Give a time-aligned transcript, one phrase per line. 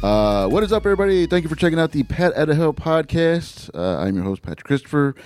[0.00, 1.26] Uh, what is up, everybody?
[1.26, 3.68] Thank you for checking out the Pat at a podcast.
[3.74, 5.16] Uh, I'm your host, Patrick Christopher.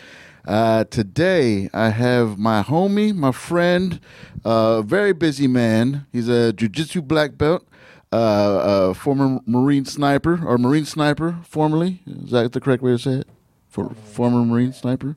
[0.46, 4.00] Uh, today, I have my homie, my friend,
[4.46, 6.06] uh, very busy man.
[6.10, 7.68] He's a jujitsu black belt,
[8.12, 12.00] uh, former Marine sniper, or Marine sniper, formerly.
[12.06, 13.28] Is that the correct way to say it?
[13.68, 15.16] For, former Marine sniper.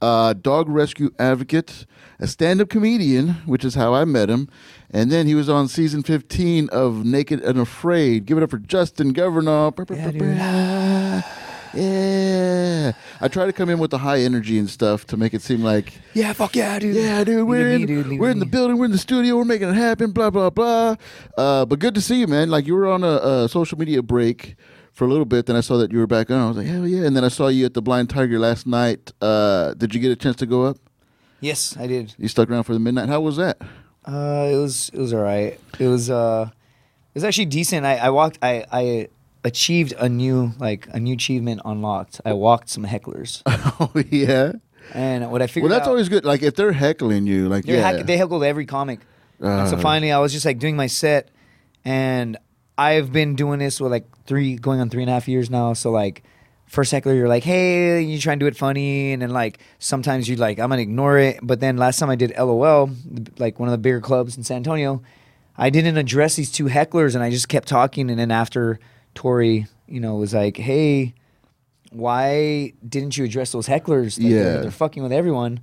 [0.00, 1.84] Uh, dog rescue advocate,
[2.20, 4.48] a stand up comedian, which is how I met him.
[4.90, 8.24] And then he was on season 15 of Naked and Afraid.
[8.24, 9.74] Give it up for Justin Governale.
[9.90, 11.22] Yeah.
[11.74, 12.92] Yeah.
[13.20, 15.62] I try to come in with the high energy and stuff to make it seem
[15.62, 16.96] like, Yeah, fuck yeah, dude.
[16.96, 18.18] yeah, dude, we're in, me, dude.
[18.18, 18.50] We're in the me.
[18.50, 20.96] building, we're in the studio, we're making it happen, blah, blah, blah.
[21.36, 22.48] Uh, but good to see you, man.
[22.50, 24.56] Like, you were on a, a social media break
[24.98, 26.38] for a little bit, then I saw that you were back on.
[26.40, 27.06] I was like, hell yeah.
[27.06, 29.12] And then I saw you at the Blind Tiger last night.
[29.22, 30.76] Uh, did you get a chance to go up?
[31.40, 32.14] Yes, I did.
[32.18, 33.08] You stuck around for the midnight.
[33.08, 33.56] How was that?
[34.04, 35.54] Uh, it was it was all right.
[35.78, 37.86] It was uh, it was actually decent.
[37.86, 38.38] I, I walked.
[38.42, 39.08] I I
[39.44, 42.20] achieved a new like a new achievement unlocked.
[42.24, 44.52] I walked some hecklers, oh, yeah.
[44.94, 46.24] and what I figured Well, that's out, always good.
[46.24, 47.82] Like, if they're heckling you, like, yeah.
[47.92, 48.98] heck- they heckled every comic.
[49.38, 49.80] and so Uh.
[49.80, 51.28] finally, I was just like doing my set,
[51.84, 52.36] and
[52.78, 55.72] I've been doing this with like three going on three and a half years now.
[55.74, 56.22] So like.
[56.70, 60.28] First heckler, you're like, hey, you try and do it funny, and then like sometimes
[60.28, 61.38] you're like, I'm gonna ignore it.
[61.42, 62.90] But then last time I did LOL,
[63.38, 65.00] like one of the bigger clubs in San Antonio,
[65.56, 68.10] I didn't address these two hecklers, and I just kept talking.
[68.10, 68.78] And then after
[69.14, 71.14] Tori, you know, was like, hey,
[71.90, 74.18] why didn't you address those hecklers?
[74.22, 74.42] Like, Yeah.
[74.42, 75.60] they're, they're fucking with everyone.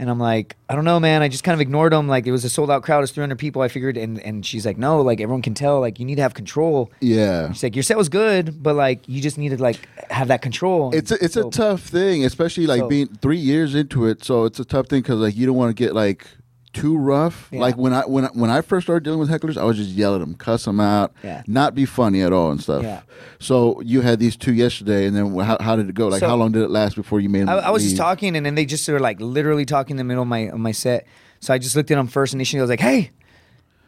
[0.00, 1.22] And I'm like, I don't know, man.
[1.22, 2.06] I just kind of ignored them.
[2.06, 3.62] Like it was a sold out crowd, it's 300 people.
[3.62, 5.80] I figured, and and she's like, no, like everyone can tell.
[5.80, 6.92] Like you need to have control.
[7.00, 7.50] yeah.
[7.52, 10.40] She's like, your set was good, but like you just need to like have that
[10.40, 10.94] control.
[10.94, 14.22] It's a, it's a tough thing, especially like So- being three years into it.
[14.24, 16.26] So it's a tough thing because like you don't want to get like
[16.80, 17.48] too rough.
[17.50, 17.60] Yeah.
[17.60, 19.90] Like when I when I, when I first started dealing with hecklers, I was just
[19.90, 21.42] yell at them, cuss them out, Yeah.
[21.46, 22.82] not be funny at all and stuff.
[22.82, 23.00] Yeah.
[23.40, 26.08] So you had these two yesterday, and then how, how did it go?
[26.08, 27.50] Like So- how long did it last before you made them?
[27.50, 30.04] I, I was just talking, and then they just were like literally talking in the
[30.04, 31.06] middle of my of my set.
[31.40, 32.34] So I just looked at them first.
[32.34, 33.10] Initially, I was like, hey,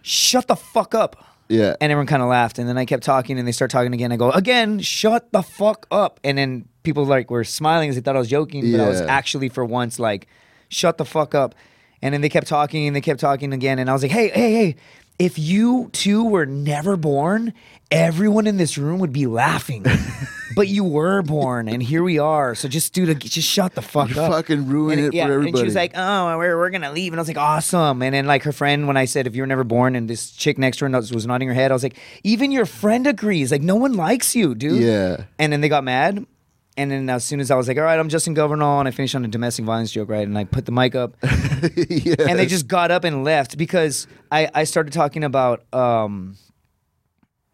[0.03, 1.25] shut the fuck up.
[1.49, 1.75] Yeah.
[1.81, 2.61] And everyone kind of laughed.
[2.61, 4.13] And then I kept talking and they start talking again.
[4.13, 6.21] I go, again, shut the fuck up.
[6.23, 9.01] And then people like were smiling as they thought I was joking, but I was
[9.01, 10.29] actually for once like,
[10.69, 11.57] shut the fuck up.
[12.03, 13.79] And then they kept talking and they kept talking again.
[13.79, 14.77] And I was like, hey, hey, hey,
[15.19, 17.53] if you two were never born,
[17.91, 19.85] everyone in this room would be laughing.
[20.57, 22.55] but you were born and here we are.
[22.55, 24.33] So just do the just shut the fuck You up.
[24.33, 27.13] fucking ruined And it yeah, for And she was like, "Oh, we're, we're gonna leave,"
[27.13, 29.43] and I was like, "Awesome!" And then like her friend, when I said, "If you
[29.43, 31.83] were never born," and this chick next to her was nodding her head, I was
[31.83, 33.53] like, "Even your friend agrees.
[33.53, 35.25] Like, no one likes you, dude." Yeah.
[35.39, 36.27] And then they got mad.
[36.77, 38.91] And then as soon as I was like, "All right, I'm Justin Governale," and I
[38.93, 40.27] finished on a domestic violence joke, right?
[40.27, 42.15] And I put the mic up, yeah.
[42.29, 46.37] and they just got up and left because I I started talking about um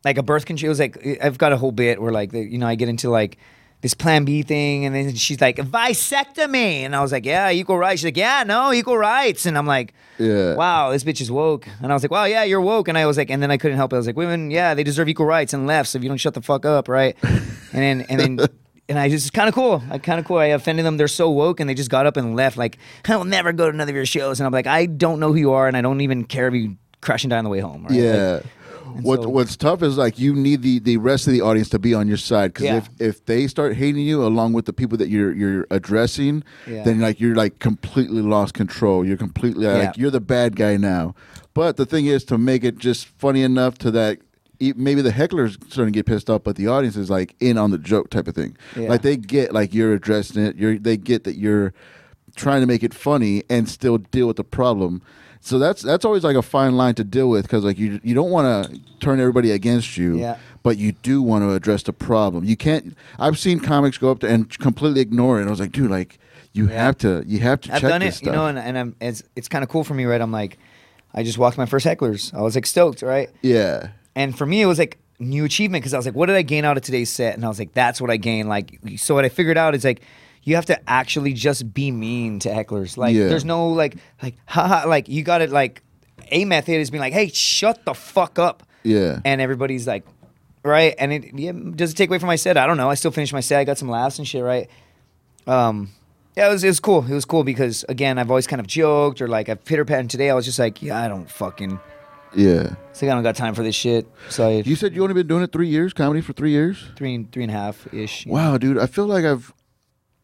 [0.04, 0.66] like a birth control.
[0.66, 3.09] It was like I've got a whole bit where like you know I get into
[3.10, 3.38] like
[3.81, 7.78] this Plan B thing, and then she's like vasectomy, and I was like, yeah, equal
[7.78, 8.00] rights.
[8.00, 10.54] She's like, yeah, no, equal rights, and I'm like, Yeah.
[10.56, 13.06] wow, this bitch is woke, and I was like, wow, yeah, you're woke, and I
[13.06, 13.97] was like, and then I couldn't help it.
[13.97, 15.91] I was like, women, yeah, they deserve equal rights and left.
[15.91, 17.16] So if you don't shut the fuck up, right?
[17.22, 18.38] and then and then.
[18.89, 19.83] And I just kind of cool.
[19.91, 20.39] I kind of cool.
[20.39, 20.97] I offended them.
[20.97, 22.57] They're so woke, and they just got up and left.
[22.57, 24.39] Like I will never go to another of your shows.
[24.39, 26.55] And I'm like, I don't know who you are, and I don't even care if
[26.55, 27.83] you crash and die on the way home.
[27.83, 27.91] Right?
[27.91, 28.41] Like, Yeah.
[29.03, 31.79] What so- What's tough is like you need the, the rest of the audience to
[31.81, 32.77] be on your side because Yeah.
[32.77, 36.85] if, if they start hating you along with the people that you're you're addressing, Yeah.
[36.85, 39.05] then like you're like completely lost control.
[39.05, 39.93] You're completely like Yeah.
[39.97, 41.15] you're the bad guy now.
[41.53, 44.19] But the thing is to make it just funny enough to that
[44.61, 47.71] maybe the heckler's starting to get pissed off, but the audience is like in on
[47.71, 48.56] the joke type of thing.
[48.77, 48.89] Yeah.
[48.89, 50.56] Like they get like you're addressing it.
[50.56, 51.72] You're they get that you're
[52.34, 55.03] trying to make it funny and still deal with the problem.
[55.41, 58.15] So that's that's always like a fine line to deal with because like you you
[58.15, 60.37] don't want to turn everybody against you, Yeah.
[60.62, 62.45] but you do want to address the problem.
[62.45, 62.97] You can't.
[63.19, 65.47] I've seen comics go up there and completely ignore it.
[65.47, 66.19] I was like, dude, like
[66.53, 66.84] you Yeah.
[66.84, 69.22] have to you have to I've check done it, you know, and, and I'm it's
[69.37, 70.21] it's kind of cool for me, right?
[70.21, 70.59] I'm like,
[71.15, 72.34] I just walked my first hecklers.
[72.34, 73.31] I was like stoked, right?
[73.42, 76.34] yeah, And for me, it was like new achievement because I was like, what did
[76.36, 77.34] I gain out of today's set?
[77.34, 78.48] And I was like, that's what I gained.
[78.48, 80.01] Like, so what I figured out is like,
[80.42, 82.97] you have to actually just be mean to hecklers.
[82.97, 83.28] Like, Yeah.
[83.28, 85.51] there's no like, like, haha, like you got it.
[85.51, 85.83] Like,
[86.33, 88.63] a method is being like, hey, shut the fuck up.
[88.83, 89.21] yeah.
[89.24, 90.04] And everybody's like,
[90.65, 90.95] right?
[90.98, 92.57] And it yeah, does it take away from my set?
[92.57, 92.91] I don't know.
[92.91, 93.60] I still finished my set.
[93.60, 94.69] I got some laughs and shit, right?
[95.47, 95.91] Um,
[96.36, 97.04] yeah, it was, it was cool.
[97.04, 100.10] It was cool because again, I've always kind of joked or like I've pitter patted.
[100.10, 101.78] Today, I was just like, yeah, I don't fucking.
[102.36, 102.74] Yeah.
[102.91, 104.06] It's like I don't got time for this shit.
[104.28, 106.84] So I, You said you only been doing it three years, comedy for three years.
[106.97, 108.27] three and three and a half ish.
[108.27, 109.53] Wow, dude, I feel like I've,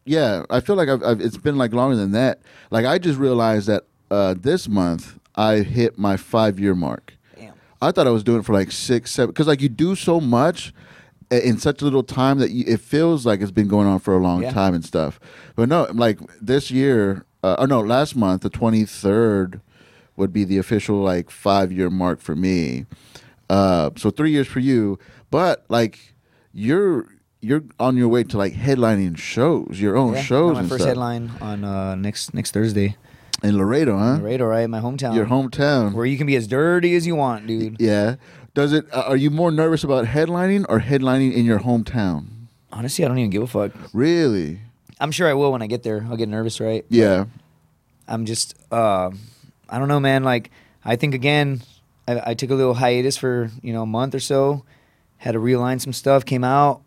[0.05, 2.39] yeah, I feel like I've, I've it's been like longer than that.
[2.71, 7.13] Like I just realized that uh, this month I hit my five year mark.
[7.35, 7.53] Damn.
[7.81, 10.19] I thought I was doing it for like six, seven, because like you do so
[10.19, 10.73] much
[11.31, 13.99] i- in such a little time that you, it feels like it's been going on
[13.99, 14.51] for a long Yeah.
[14.51, 15.19] time and stuff.
[15.55, 19.61] But no, like this year, uh, or no, last month, the twenty third
[20.15, 22.85] would be the official like five year mark for me.
[23.49, 24.97] Uh, so three years for you,
[25.29, 25.99] but like
[26.53, 27.05] you're
[27.41, 30.87] you're on your way to like headlining shows, your own Yeah, shows my first stuff
[30.87, 32.95] headline on uh, next next Thursday.
[33.43, 34.17] in Laredo, huh?
[34.21, 34.69] Laredo, right?
[34.69, 35.13] My hometown.
[35.15, 35.93] Your hometown.
[35.93, 37.77] Where you can be as dirty as you want, dude.
[37.79, 38.15] Yeah.
[38.53, 38.85] Does it?
[38.93, 42.27] Uh, are you more nervous about headlining or headlining in your hometown?
[42.71, 43.71] Honestly, I don't even give a fuck.
[43.93, 44.59] Really?
[44.99, 46.05] I'm sure I will when I get there.
[46.09, 46.85] I'll get nervous, right?
[46.89, 47.25] Yeah.
[48.07, 49.11] I'm just, uh,
[49.73, 50.23] I don't know, man.
[50.23, 50.51] Like,
[50.85, 51.63] I think again,
[52.07, 54.63] I, I took a little hiatus for you know a month or so,
[55.17, 56.83] had to realign some stuff, came out,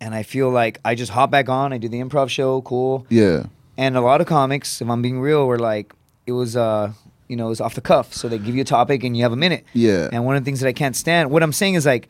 [0.00, 1.72] and I feel like I just hop back on.
[1.72, 3.06] I do the improv show, cool.
[3.08, 3.44] Yeah.
[3.76, 5.94] And a lot of comics, if I'm being real, were like,
[6.26, 6.92] it was, uh,
[7.28, 8.12] you know, it was off the cuff.
[8.12, 9.64] So they give you a topic and you have a minute.
[9.72, 10.08] Yeah.
[10.12, 12.08] And one of the things that I can't stand, what I'm saying is like,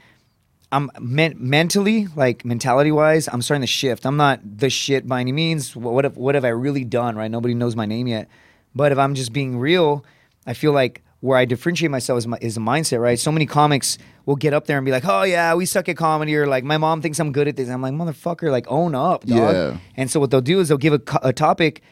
[0.72, 4.04] I'm men- mentally, like mentality wise, I'm starting to shift.
[4.06, 5.76] I'm not the shit by any means.
[5.76, 7.14] What, what have what have I really done?
[7.14, 7.30] Right?
[7.30, 8.28] Nobody knows my name yet.
[8.74, 10.04] But if I'm just being real,
[10.46, 13.00] I feel like where I differentiate myself is, my, is a mindset.
[13.00, 13.18] Right?
[13.18, 13.96] So many comics
[14.26, 16.64] will get up there and be like, "Oh yeah, we suck at comedy," or like,
[16.64, 19.76] "My mom thinks I'm good at this." I'm like, "Motherfucker, like own up, dog." Yeah.
[19.96, 21.82] And so what they'll do is they'll give a, co- a topic,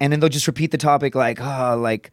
[0.00, 2.10] and then they'll just repeat the topic like, "Ah, like."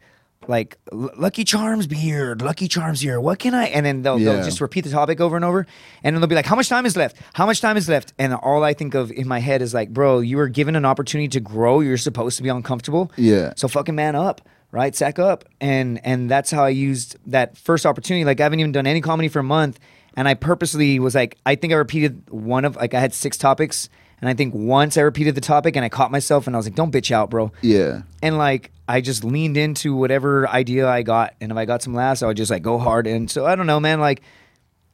[0.48, 3.18] Like L- Lucky Charms beard, Lucky Charms here.
[3.20, 3.64] What can I?
[3.64, 4.34] And then they'll, Yeah.
[4.34, 5.66] they'll just repeat the topic over and over,
[6.04, 7.16] and then they'll be like, "How much time is left?
[7.32, 9.92] How much time is left?" And all I think of in my head is like,
[9.92, 11.80] "Bro, you were given an opportunity to grow.
[11.80, 13.10] You're supposed to be uncomfortable.
[13.16, 13.54] Yeah.
[13.56, 14.40] So fucking man up,
[14.70, 14.94] right?
[14.94, 18.24] Sack up." And and that's how I used that first opportunity.
[18.24, 19.78] Like I haven't even done any comedy for a month,
[20.16, 23.36] and I purposely was like, I think I repeated one of like I had six
[23.36, 23.88] topics,
[24.20, 26.66] and I think once I repeated the topic, and I caught myself, and I was
[26.66, 28.02] like, "Don't bitch out, bro." Yeah.
[28.22, 31.94] and like I just leaned into whatever idea I got, and if I got some
[31.94, 33.06] laughs, I would just like go hard.
[33.06, 34.00] And so I don't know, man.
[34.00, 34.22] Like,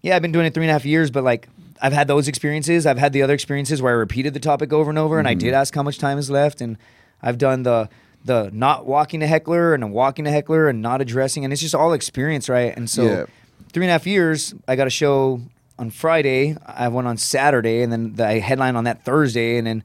[0.00, 1.48] yeah, I've been doing it three and a half years, but like
[1.80, 2.86] I've had those experiences.
[2.86, 5.32] I've had the other experiences where I repeated the topic over and over, and I
[5.32, 5.40] mm-hmm.
[5.40, 6.78] did ask how much time is left, and
[7.20, 7.88] I've done the
[8.24, 11.74] the not walking to heckler and walking to heckler and not addressing, and it's just
[11.74, 12.76] all experience, right?
[12.76, 13.24] And so Yeah.
[13.72, 15.40] three and a half years, I got a show
[15.78, 16.56] on Friday.
[16.66, 19.82] I have one on Saturday, and then the I headline on that Thursday, and then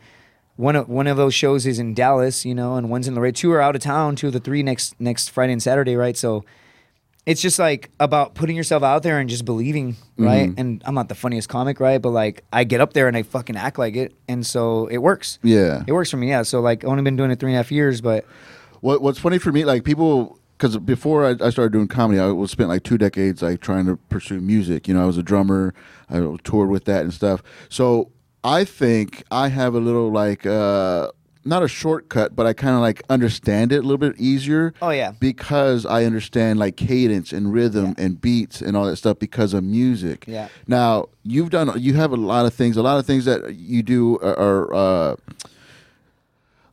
[0.55, 3.33] one of one of those shows is in Dallas, you know, and one's in Laredo.
[3.35, 4.15] Two are out of town.
[4.15, 6.17] Two of the three next next Friday and Saturday, right?
[6.17, 6.43] So
[7.27, 10.49] it's just like about putting yourself out there and just believing, right?
[10.49, 10.59] Mm-hmm.
[10.59, 12.01] And I'm not the funniest comic, right?
[12.01, 14.99] But like I get up there and I fucking act like it, and so it
[14.99, 15.37] works.
[15.43, 15.83] Yeah.
[15.85, 16.43] It works for me, yeah.
[16.43, 18.25] So like I've only been doing it three and a half years, but
[18.79, 22.27] What What's funny for me, like people, because before I, I started doing comedy, I
[22.27, 24.87] was spent like two decades like trying to pursue music.
[24.87, 25.73] You know, I was a drummer.
[26.09, 27.43] I toured with that and stuff.
[27.67, 28.11] So
[28.43, 31.11] I think I have a little like uh
[31.47, 34.73] not a shortcut, but I kind of like understand it a little bit easier.
[34.81, 35.11] Oh, yeah.
[35.19, 38.03] because I understand like cadence and rhythm Yeah.
[38.05, 40.25] and beats and all that stuff because of music.
[40.27, 40.49] Yeah.
[40.67, 42.77] Now you've done you have a lot of things.
[42.77, 44.37] A lot of things that you do are.
[44.37, 45.15] are uh,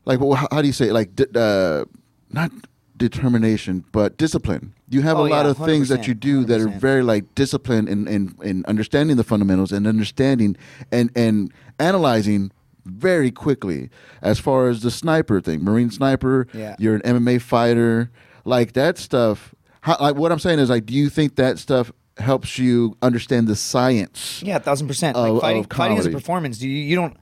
[0.07, 0.19] like
[0.51, 0.93] how, do you say it?
[0.93, 1.85] like uh,
[2.31, 2.51] not
[2.97, 6.45] determination but discipline you have Oh, a lot yeah, of things that 100%, you do
[6.45, 10.57] that are very like disciplined in, in, in understanding the fundamentals and understanding
[10.93, 12.53] and and analyzing
[12.85, 13.89] very quickly
[14.23, 16.77] as far as the sniper thing marine sniper Yeah.
[16.79, 18.11] you're an mma fighter
[18.45, 21.91] like that stuff how, like what i'm saying is like do you think that stuff
[22.19, 25.17] helps you understand the science Yeah, a thousand percent.
[25.17, 26.59] Of- Like fighting, of fighting is a performance.
[26.59, 27.17] Do you, you don't,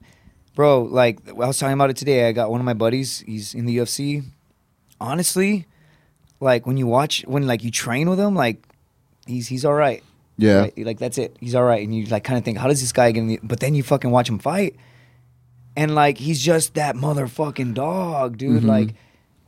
[0.53, 0.83] bro?
[0.83, 2.27] Like I was talking about it today.
[2.27, 3.21] I got one of my buddies.
[3.25, 4.23] He's in the UFC.
[5.01, 5.65] Honestly,
[6.39, 8.63] like when you watch, when like you train with him, like
[9.25, 10.03] he's he's all right.
[10.37, 10.59] Yeah.
[10.61, 10.77] Right?
[10.77, 11.35] Like that's it.
[11.39, 11.83] He's all right.
[11.83, 13.39] And you like kind of think, how does this guy get in the?
[13.41, 14.75] But then you fucking watch him fight,
[15.75, 18.59] and like he's just that motherfucking dog, dude.
[18.59, 18.67] Mm-hmm.
[18.67, 18.95] Like,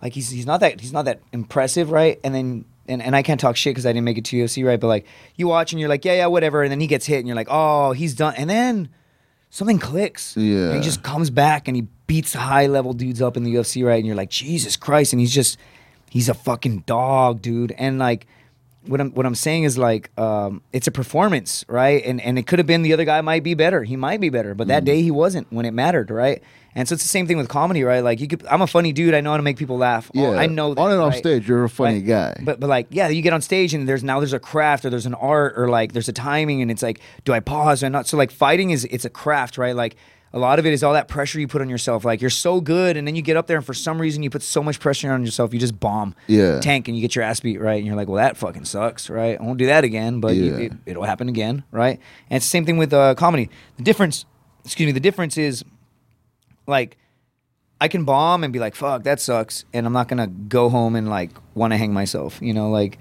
[0.01, 2.19] like he's he's not that he's not that impressive, right?
[2.23, 4.65] And then and, and I can't talk shit because I didn't make it to UFC,
[4.65, 4.79] right?
[4.79, 5.05] But like
[5.35, 6.61] you watch and you're like, yeah, yeah, whatever.
[6.63, 8.35] And then he gets hit and you're like, oh, he's done.
[8.37, 8.89] And then
[9.49, 10.35] something clicks.
[10.37, 10.67] Yeah.
[10.67, 13.85] And he just comes back and he beats high level dudes up in the UFC,
[13.85, 13.97] right?
[13.97, 15.13] And you're like, Jesus Christ.
[15.13, 15.57] And he's just,
[16.09, 17.71] he's a fucking dog, dude.
[17.77, 18.27] And like,
[18.87, 22.03] what I'm what I'm saying is like, um, it's a performance, right?
[22.05, 23.83] And and it could have been the other guy might be better.
[23.83, 24.85] He might be better, but that Mm.
[24.85, 26.41] day he wasn't when it mattered, right?
[26.77, 28.01] And so it's the same thing with comedy, right?
[28.03, 29.13] Like you could, I'm a funny dude.
[29.13, 30.11] I know how to make people laugh.
[30.15, 31.19] Oh, yeah I know that, on and off right?
[31.19, 32.35] stage you're a funny Right.
[32.35, 34.83] guy But but like yeah, you get on stage and there's now there's a craft
[34.85, 37.81] or there's an art or like there's a timing and it's like do I pause
[37.83, 38.07] or not?
[38.07, 39.75] So like fighting is it's a craft, right?
[39.75, 39.95] Like
[40.35, 42.03] a lot of it is all that pressure you put on yourself.
[42.03, 44.29] Like you're so good and then you get up there and for some reason you
[44.29, 46.59] put so much pressure on yourself, you just bomb, Yeah.
[46.59, 47.77] tank and you get your ass beat, right?
[47.77, 49.39] And you're like, well that fucking sucks, right?
[49.39, 50.57] I won't do that again, but you, Yeah.
[50.65, 51.99] it, it'll happen again, right?
[52.29, 53.49] And it's the same thing with uh, comedy.
[53.77, 54.25] The difference,
[54.65, 55.63] excuse me, the difference is
[56.67, 56.97] like
[57.79, 60.95] I can bomb and be like, "Fuck, that sucks," and I'm not gonna go home
[60.95, 62.39] and like want to hang myself.
[62.41, 62.97] You know, like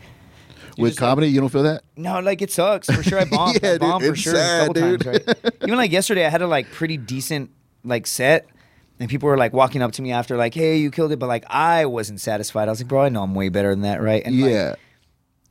[0.79, 1.83] with just like- comedy, you don't feel that?
[1.97, 3.21] No, like it sucks for sure.
[3.21, 3.59] I bombed.
[3.63, 5.01] Yeah, I dude, for sure sad, a couple dude.
[5.03, 5.21] times.
[5.27, 5.55] Right?
[5.63, 7.51] Even like yesterday, I had a like pretty decent
[7.85, 8.47] like set,
[9.01, 11.27] and people were like walking up to me after like, "Hey, you killed it," but
[11.29, 12.69] like I wasn't satisfied.
[12.69, 14.75] I was like, "Bro, I know I'm way better than that, right?" And like, yeah,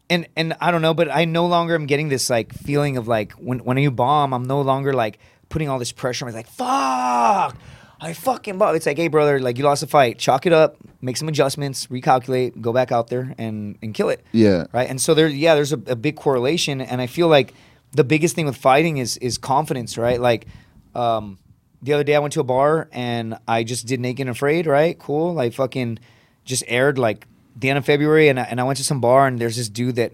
[0.10, 3.08] and and I don't know, but I no longer am getting this like feeling of
[3.08, 6.28] like when when you bomb, I'm no longer like putting all this pressure.
[6.28, 7.56] I'm like, fuck,
[8.04, 8.76] I fucking bomb.
[8.76, 11.88] It's like, hey brother, like you lost a fight, chalk it up, make some adjustments,
[11.88, 14.24] recalculate, go back out there and and kill it.
[14.34, 14.90] yeah, Right.
[14.90, 17.54] And so there, yeah, there's a, a big correlation, and I feel like
[17.94, 20.20] the biggest thing with fighting is is confidence, right?
[20.20, 20.48] Like,
[20.96, 21.40] um,
[21.82, 24.68] the other day I went to a bar and I just did Naked and Afraid,
[24.68, 24.98] right?
[25.00, 25.40] Cool.
[25.40, 26.00] I fucking
[26.44, 29.28] just aired like the end of February, and I, and I went to some bar
[29.28, 30.14] and there's this dude that.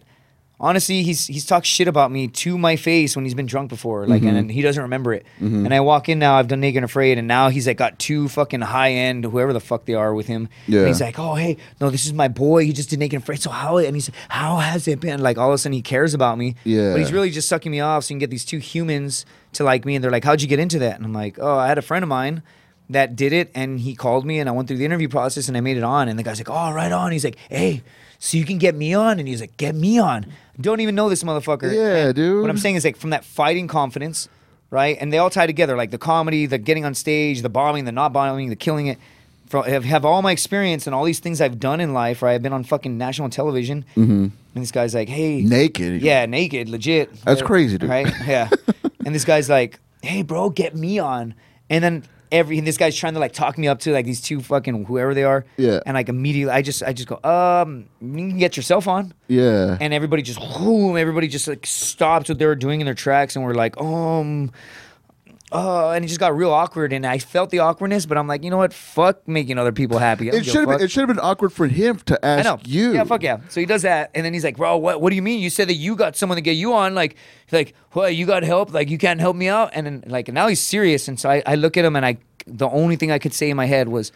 [0.61, 4.05] Honestly, he's he's talked shit about me to my face when he's been drunk before,
[4.05, 4.37] like, and, mm-hmm.
[4.37, 5.25] and he doesn't remember it.
[5.39, 5.65] Mm-hmm.
[5.65, 7.97] And I walk in now, I've done Naked and Afraid, and now he's like got
[7.97, 10.49] two fucking high end, whoever the fuck they are with him.
[10.67, 10.79] Yeah.
[10.79, 12.65] And he's like, oh hey, no, this is my boy.
[12.65, 13.41] He just did Naked and Afraid.
[13.41, 13.77] So how?
[13.77, 15.21] And he's how has it been?
[15.21, 16.55] Like all of a sudden he cares about me.
[16.65, 16.91] Yeah.
[16.91, 19.63] But he's really just sucking me off so you can get these two humans to
[19.63, 19.95] like me.
[19.95, 20.97] And they're like, how'd you get into that?
[20.97, 22.43] And I'm like, oh, I had a friend of mine
[22.89, 25.55] that did it and he called me and I went through the interview process and
[25.55, 26.09] I made it on.
[26.09, 27.11] And the guy's like, oh, right on.
[27.11, 27.83] He's like, hey,
[28.17, 29.19] so you can get me on?
[29.19, 30.25] And he's like, get me on.
[30.59, 31.73] Don't even know this motherfucker.
[31.73, 32.41] Yeah, And dude.
[32.41, 34.27] What I'm saying is like from that fighting confidence,
[34.69, 34.97] right?
[34.99, 37.91] And they all tie together, like the comedy, the getting on stage, the bombing, the
[37.91, 38.97] not bombing, the killing it.
[39.47, 42.35] From, have, have all my experience and all these things I've done in life, right?
[42.35, 43.83] I've been on fucking national television.
[43.95, 44.27] Mm-hmm.
[44.27, 46.03] And this guy's like, hey, naked.
[46.03, 47.09] yeah, naked, legit.
[47.23, 47.47] That's Right?
[47.47, 47.89] crazy, dude.
[47.89, 48.07] Right?
[48.27, 48.49] Yeah.
[49.05, 51.33] and this guy's like, "Hey, bro, get me on."
[51.67, 54.21] And then every and this guy's trying to like talk me up to like these
[54.21, 55.45] two fucking whoever they are.
[55.57, 55.79] Yeah.
[55.85, 59.13] And like immediately, I just I just go, um, you can get yourself on.
[59.27, 62.93] yeah, And everybody just, boom, everybody just like stops what they were doing in their
[62.93, 64.51] tracks, and we're like, um.
[65.51, 68.43] Oh, and it just got real awkward, and I felt the awkwardness, but I'm like,
[68.43, 68.71] you know what?
[68.71, 70.29] Fuck making other people happy.
[70.29, 70.81] It should have been.
[70.81, 72.59] It should have been awkward for him to I ask know.
[72.65, 72.93] you.
[72.93, 73.39] Yeah, fuck yeah.
[73.49, 75.01] So he does that, and then he's like, "Bro, what?
[75.01, 75.39] What do you mean?
[75.39, 76.93] You said that you got someone to get you on.
[76.93, 77.15] Like,
[77.51, 78.15] like, what?
[78.15, 78.71] You got help?
[78.73, 81.41] Like, you can't help me out?" And then, like, now he's serious, and so I,
[81.45, 83.89] I look at him, and I, the only thing I could say in my head
[83.89, 84.11] was,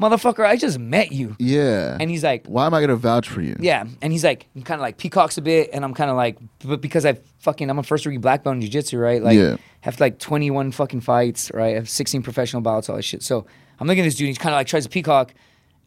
[0.00, 1.96] "Motherfucker, I just met you." Yeah.
[2.00, 3.56] And he's like, why am I gonna vouch for you?
[3.60, 6.16] yeah, and he's like, I'm kind of like peacocks a bit, and I'm kind of
[6.16, 9.22] like, but because I fucking, I'm a first degree black belt in jiu-jitsu, right?
[9.22, 9.56] Like, Yeah.
[9.82, 11.72] have like 21 fucking fights, right?
[11.72, 13.22] I have 16 professional bouts, all that shit.
[13.22, 13.46] So
[13.80, 15.34] I'm looking at this dude, he's kind of like tries to peacock,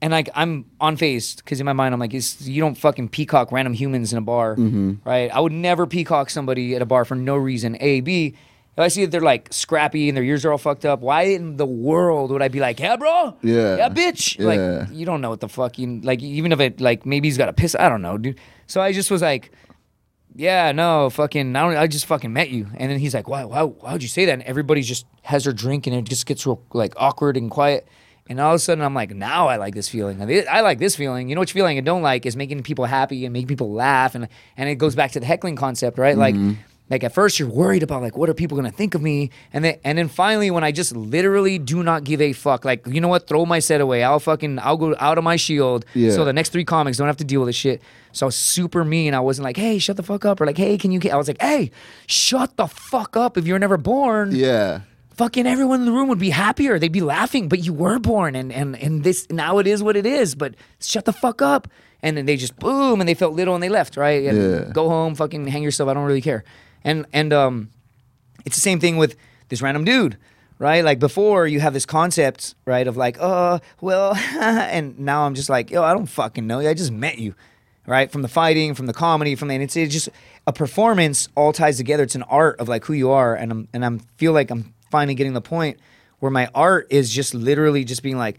[0.01, 3.51] and like I'm on phased because in my mind I'm like, you don't fucking peacock
[3.51, 4.93] random humans in a bar, Mm-hmm.
[5.05, 5.29] right?
[5.31, 7.77] I would never peacock somebody at a bar for no reason.
[7.79, 8.35] A, B.
[8.73, 11.23] If I see that they're like scrappy and their ears are all fucked up, why
[11.23, 13.35] in the world would I be like, yeah, bro?
[13.43, 13.75] Yeah.
[13.75, 14.39] Yeah, bitch.
[14.39, 14.45] Yeah.
[14.45, 17.37] Like, you don't know what the fuck you like even if it like maybe he's
[17.37, 18.39] got a piss I don't know dude.
[18.67, 19.51] So I just was like
[20.33, 22.67] yeah no fucking I, don't, I just fucking met you.
[22.77, 24.33] And then he's like why why why'd you say that?
[24.33, 27.89] And everybody just has their drink and it just gets real like awkward and quiet.
[28.29, 30.21] And all of a sudden I'm like now I like this feeling.
[30.21, 31.27] I I like this feeling.
[31.27, 32.25] You know which feeling I don't like?
[32.25, 35.25] Is making people happy and making people laugh and and it goes back to the
[35.25, 36.17] heckling concept right?
[36.17, 36.53] Like mm-hmm.
[36.91, 39.65] Like at first you're worried about like what are people gonna think of me and
[39.65, 43.01] then and then finally when I just literally do not give a fuck like you
[43.01, 46.11] know what throw my set away I'll fucking I'll go out of my shield Yeah.
[46.11, 47.81] so the next three comics don't have to deal with this shit
[48.11, 50.57] so I was super mean I wasn't like hey shut the fuck up or like
[50.57, 51.71] hey can you get I was like hey
[52.07, 54.81] shut the fuck up if you were never born Yeah.
[55.15, 56.79] fucking everyone in the room would be happier.
[56.79, 59.95] They'd be laughing, but you were born, and and and this now it is what
[59.95, 60.33] it is.
[60.35, 61.67] But shut the fuck up.
[62.03, 63.95] And then they just boom, and they felt little, and they left.
[63.97, 64.25] Right?
[64.25, 64.73] And Yeah.
[64.73, 65.89] Go home, fucking hang yourself.
[65.89, 66.43] I don't really care.
[66.83, 67.69] And and um,
[68.45, 69.15] it's the same thing with
[69.49, 70.17] this random dude.
[70.59, 75.33] Right, like before, you have this concept, right, of like, oh, well, and now I'm
[75.33, 76.69] just like, yo, I don't fucking know you.
[76.69, 77.33] I just met you,
[77.87, 78.11] right?
[78.11, 80.09] From the fighting, from the comedy, from the, and it's, it's just
[80.45, 82.03] a performance all ties together.
[82.03, 84.75] It's an art of like who you are, and I'm and I'm feel like I'm
[84.91, 85.79] finally getting the point
[86.19, 88.37] where my art is just literally just being like,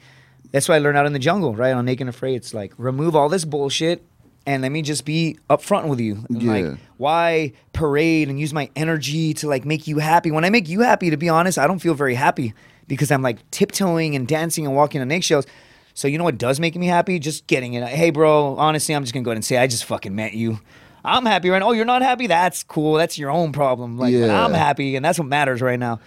[0.53, 1.73] that's why I learned out in the jungle, right?
[1.73, 4.05] On Naked and Afraid, it's like remove all this bullshit
[4.47, 6.25] and let me just be upfront with you.
[6.29, 6.53] And, Yeah.
[6.53, 10.31] Like, why parade and use my energy to like make you happy?
[10.31, 12.55] When I make you happy, to be honest, I don't feel very happy
[12.89, 15.47] because I'm like tiptoeing and dancing and walking on eggshells.
[15.95, 17.19] So you know what does make me happy?
[17.19, 17.87] Just getting it.
[17.87, 20.59] Hey, bro, honestly, I'm just gonna go ahead and say I just fucking met you.
[21.05, 21.69] I'm happy right now.
[21.69, 22.29] Oh, you're not happy?
[22.29, 22.95] That's cool.
[22.95, 23.99] That's your own problem.
[23.99, 24.45] Like, Yeah.
[24.45, 25.99] I'm happy, and that's what matters right now.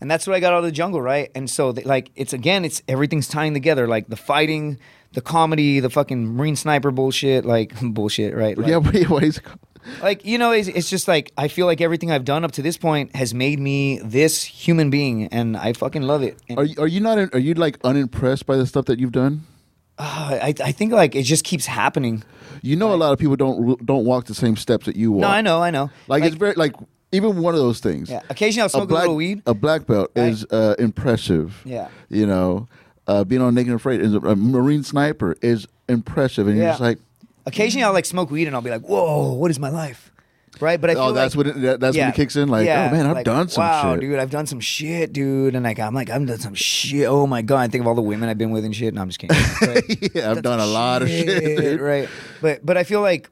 [0.00, 1.30] And that's what I got out of the jungle, right?
[1.34, 3.88] And so, th- like, it's again, it's everything's tying together.
[3.88, 4.78] Like the fighting,
[5.14, 8.56] the comedy, the fucking marine sniper bullshit, like bullshit, right?
[8.58, 8.76] Like, yeah.
[8.78, 9.58] What, what is it called?
[10.02, 12.62] like you know, it's, it's just like I feel like everything I've done up to
[12.62, 16.38] this point has made me this human being, and I fucking love it.
[16.48, 17.18] And, Are you, are you not?
[17.34, 19.42] Are you like unimpressed by the stuff that you've done?
[19.98, 22.24] uh, I, I think like it just keeps happening.
[22.62, 25.20] You know, a lot of people don't don't walk the same steps that you walk.
[25.20, 25.90] No, I know, I know.
[26.08, 26.74] Like, it's very like
[27.12, 28.10] even one of those things.
[28.10, 28.20] yeah.
[28.30, 29.42] Occasionally, I'll smoke a, black, little weed.
[29.46, 30.32] A black belt Right.
[30.32, 31.60] is uh, impressive.
[31.64, 31.88] Yeah.
[32.08, 32.66] You know,
[33.06, 36.66] uh, being on Naked and Afraid is a, a Marine sniper is impressive, and you're
[36.66, 36.72] Yeah.
[36.72, 36.98] just like,
[37.46, 40.10] occasionally I'll like smoke weed and I'll be like, whoa, what is my life?
[40.60, 42.48] Right, but I feel Oh, that's like, what it, that, that's when it kicks in.
[42.48, 44.00] Like, yeah, oh man, I've like, done some wow, shit.
[44.02, 47.08] dude, I've done some shit, dude, and like I'm like I've done some shit.
[47.08, 48.94] Oh my god, I think of all the women I've been with and shit.
[48.94, 49.36] No, I'm just kidding.
[49.68, 50.14] Right?
[50.14, 51.58] yeah, I've done a lot of shit.
[51.58, 51.80] dude.
[51.80, 52.08] right?
[52.40, 53.28] But but I feel like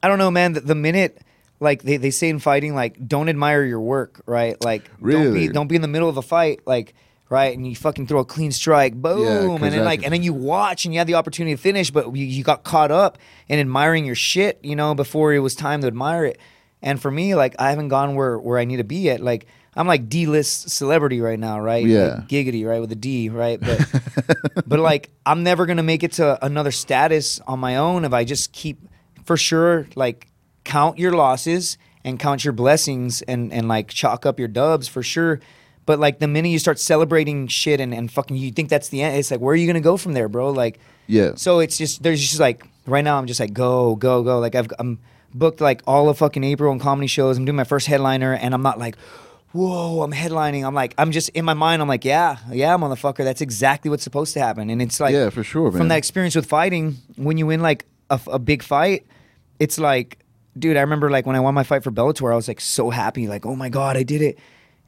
[0.00, 0.52] I don't know, man.
[0.52, 1.18] The, the minute
[1.58, 4.56] like they, they say in fighting, like don't admire your work, right?
[4.64, 5.48] Like don't Really?
[5.48, 6.94] be don't be in the middle of a fight, like
[7.30, 9.22] right, and you fucking throw a clean strike, boom,
[9.58, 11.60] 'cause and then like could- and then you watch and you had the opportunity to
[11.62, 13.16] finish, but you, you got caught up
[13.48, 16.38] in admiring your shit, you know, before it was time to admire it.
[16.82, 19.20] And for me, like I haven't gone where where I need to be yet.
[19.20, 19.46] Like
[19.76, 21.84] I'm like D list celebrity right now, right?
[21.86, 22.14] Yeah.
[22.16, 23.60] Like, giggity, right, with a D, right?
[23.60, 23.86] But
[24.66, 28.24] but like I'm never gonna make it to another status on my own if I
[28.24, 28.78] just keep
[29.24, 30.26] for sure like
[30.64, 35.02] count your losses and count your blessings and and like chalk up your dubs for
[35.02, 35.38] sure.
[35.90, 39.02] But like the minute you start celebrating shit and, and fucking you think that's the
[39.02, 40.50] end, it's like where are you gonna go from there, bro?
[40.50, 40.78] Like
[41.08, 41.32] Yeah.
[41.34, 44.54] so it's just there's just like right now I'm just like go go go like
[44.54, 45.00] I've I'm
[45.34, 47.36] booked like all of fucking April and comedy shows.
[47.36, 48.94] I'm doing my first headliner and I'm not like
[49.50, 50.64] whoa I'm headlining.
[50.64, 54.04] I'm like I'm just in my mind I'm like yeah yeah motherfucker that's exactly what's
[54.04, 57.36] supposed to happen and it's like Yeah, for sure, from that experience with fighting when
[57.36, 59.06] you win like a big fight
[59.58, 60.18] it's like
[60.56, 62.90] dude I remember like when I won my fight for Bellator I was like so
[62.90, 64.38] happy like oh my god I did it.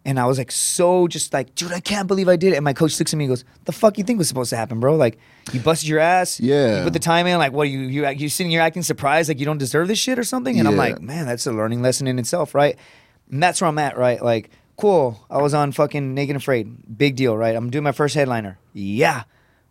[0.04, 2.56] And I was like so just like, dude, I can't believe I did it.
[2.56, 4.56] And my coach looks at me and goes, "The fuck you think was supposed to
[4.56, 4.97] happen, bro?
[4.97, 5.16] Like,
[5.52, 6.40] you busted your ass.
[6.40, 6.78] Yeah.
[6.78, 7.38] You put the time in.
[7.38, 7.62] Like, what?
[7.62, 10.25] Are you you you sitting here acting surprised, like you don't deserve this shit or
[10.25, 10.59] something?
[10.59, 12.76] And I'm like, man, that's a learning lesson in itself, right?
[13.30, 14.21] And that's where I'm at, right?
[14.21, 15.25] Like, cool.
[15.30, 17.54] I was on fucking Naked and Afraid, big deal, right?
[17.54, 18.59] I'm doing my first headliner.
[18.73, 19.23] Yeah,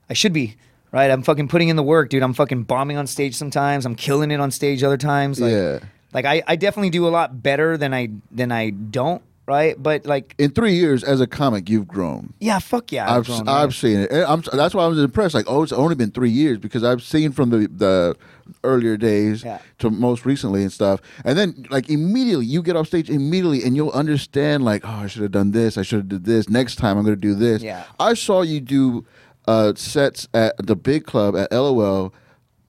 [0.09, 0.55] I should be.
[0.93, 2.21] Right, I'm fucking putting in the work, dude.
[2.21, 3.85] I'm fucking bombing on stage sometimes.
[3.85, 5.39] I'm killing it on stage other times.
[5.39, 5.79] Like, Yeah.
[6.13, 9.75] like I, I definitely do a lot better than I than I don't, right?
[9.81, 12.33] But like, In three years as a comic, you've grown.
[12.39, 14.11] yeah, fuck yeah, I've grown, I've seen it.
[14.11, 15.33] And I'm, that's why I was impressed.
[15.33, 18.15] Like, oh, it's only been three years because I've seen from the the
[18.63, 19.59] earlier days Yeah.
[19.79, 20.99] to most recently and stuff.
[21.23, 25.07] And then like immediately you get off stage immediately and you'll understand like, oh, I
[25.07, 25.77] should have done this.
[25.77, 26.49] I should have did this.
[26.49, 27.61] Next time I'm going to do this.
[27.63, 27.83] Yeah.
[27.99, 29.05] I saw you do
[29.47, 32.13] uh, sets at the big club at LOL.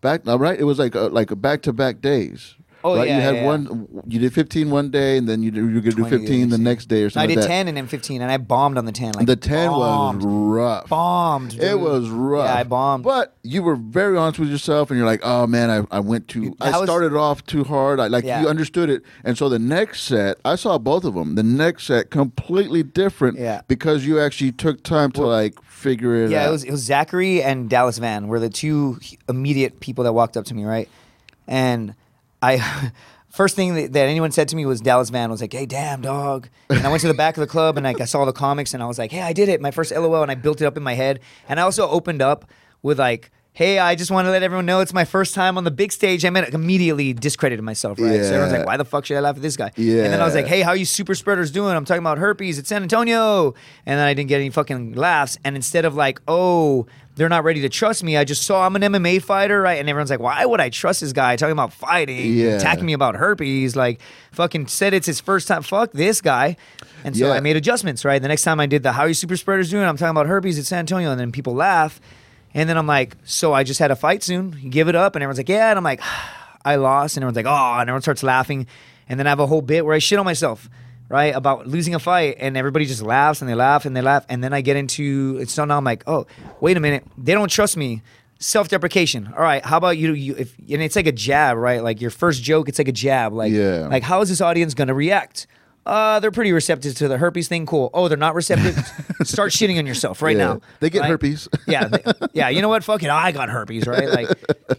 [0.01, 0.59] Back, uh, right?
[0.59, 2.55] It was like a, like back to back days.
[2.85, 3.07] Oh, right?
[3.09, 3.45] yeah, you had yeah.
[3.47, 3.89] one.
[4.09, 6.59] You did 15 one day, and then you did, you were gonna do 15 the
[6.59, 7.49] next day or No, I did like that.
[7.49, 9.13] ten and then fifteen, and I bombed on the ten.
[9.13, 10.89] Like The 10 bombed, was rough.
[10.89, 11.55] bombed.
[11.55, 12.47] It was rough.
[12.47, 13.05] Yeah, I bombed.
[13.05, 16.29] But you were very honest with yourself, and you're like, "Oh man, I, I went
[16.29, 16.57] too.
[16.61, 18.01] I was- started off too hard.
[18.01, 18.43] I like Yeah.
[18.43, 21.35] you understood it." And so the next set, I saw both of them.
[21.37, 23.39] The next set completely different.
[23.39, 23.61] Yeah.
[23.69, 26.49] Because you actually took time to like figure it yeah, out.
[26.49, 30.37] it was it was Zachary and Dallas Van were the two immediate people that walked
[30.37, 30.89] up to me, right?
[31.49, 31.95] And
[32.43, 32.93] I
[33.31, 36.03] first thing that, that anyone said to me was Dallas Van was like, "Hey, damn
[36.03, 38.33] dog," and I went to the back of the club and like I saw the
[38.33, 40.61] comics and I was like, "Hey, I did it, my first LOL," and I built
[40.61, 41.21] it up in my head.
[41.49, 42.51] And I also opened up
[42.83, 43.31] with like.
[43.55, 45.93] Hey, I just want to let everyone know it's my first time on the big
[45.93, 46.25] stage.
[46.25, 48.13] I meant immediately discredited myself, right?
[48.23, 48.59] So everyone's Yeah.
[48.61, 50.05] like, "Why the fuck should I laugh at this guy?" Yeah.
[50.05, 51.77] And then I was like, "Hey, how are you super spreaders doing?
[51.77, 53.53] I'm talking about herpes at San Antonio.
[53.85, 55.37] And then I didn't get any fucking laughs.
[55.45, 56.87] And instead of like, oh,
[57.17, 59.79] they're not ready to trust me, I just saw I'm an MMA fighter, right?
[59.79, 62.53] And everyone's like, why would I trust this guy talking about fighting, Yeah.
[62.57, 63.77] attacking me about herpes?
[63.77, 64.01] Like,
[64.33, 65.61] fucking said it's his first time.
[65.61, 66.57] Fuck this guy.
[67.05, 67.33] And so Yeah.
[67.35, 68.23] I made adjustments, right?
[68.23, 70.27] The next time I did the how are you super spreaders doing, I'm talking about
[70.27, 71.11] herpes at San Antonio.
[71.11, 72.01] And then people laugh.
[72.55, 74.57] And then I'm like, so I just had a fight soon.
[74.61, 75.17] You give it up.
[75.17, 75.71] And everyone's like, yeah.
[75.71, 76.01] And I'm like,
[76.65, 77.17] I lost.
[77.17, 77.81] And everyone's like, oh.
[77.81, 78.67] And everyone starts laughing.
[79.09, 80.69] And then I have a whole bit where I shit on myself,
[81.09, 81.35] right?
[81.35, 82.37] About losing a fight.
[82.39, 84.25] And everybody just laughs and they laugh and they laugh.
[84.29, 86.27] And then I get into it's so now I'm like, oh,
[86.61, 87.05] wait a minute.
[87.19, 88.03] They don't trust me.
[88.39, 89.33] Self deprecation.
[89.37, 89.65] All right.
[89.65, 90.13] How about you?
[90.15, 91.83] You if and it's like a jab, right?
[91.83, 93.33] Like your first joke, it's like a jab.
[93.33, 93.87] Like, Yeah.
[93.89, 95.47] like how is this audience gonna react?
[95.85, 97.67] Uh, they're pretty receptive to the herpes thing.
[97.67, 97.91] Cool.
[97.93, 98.77] Oh, they're not receptive.
[99.25, 100.45] Start shitting on yourself right Yeah.
[100.45, 100.61] now.
[100.81, 101.11] They get right?
[101.11, 101.49] herpes.
[101.67, 102.49] yeah, they- yeah.
[102.51, 102.85] You know what?
[102.85, 103.11] Fuck it.
[103.11, 104.09] I got herpes, right?
[104.09, 104.29] Like,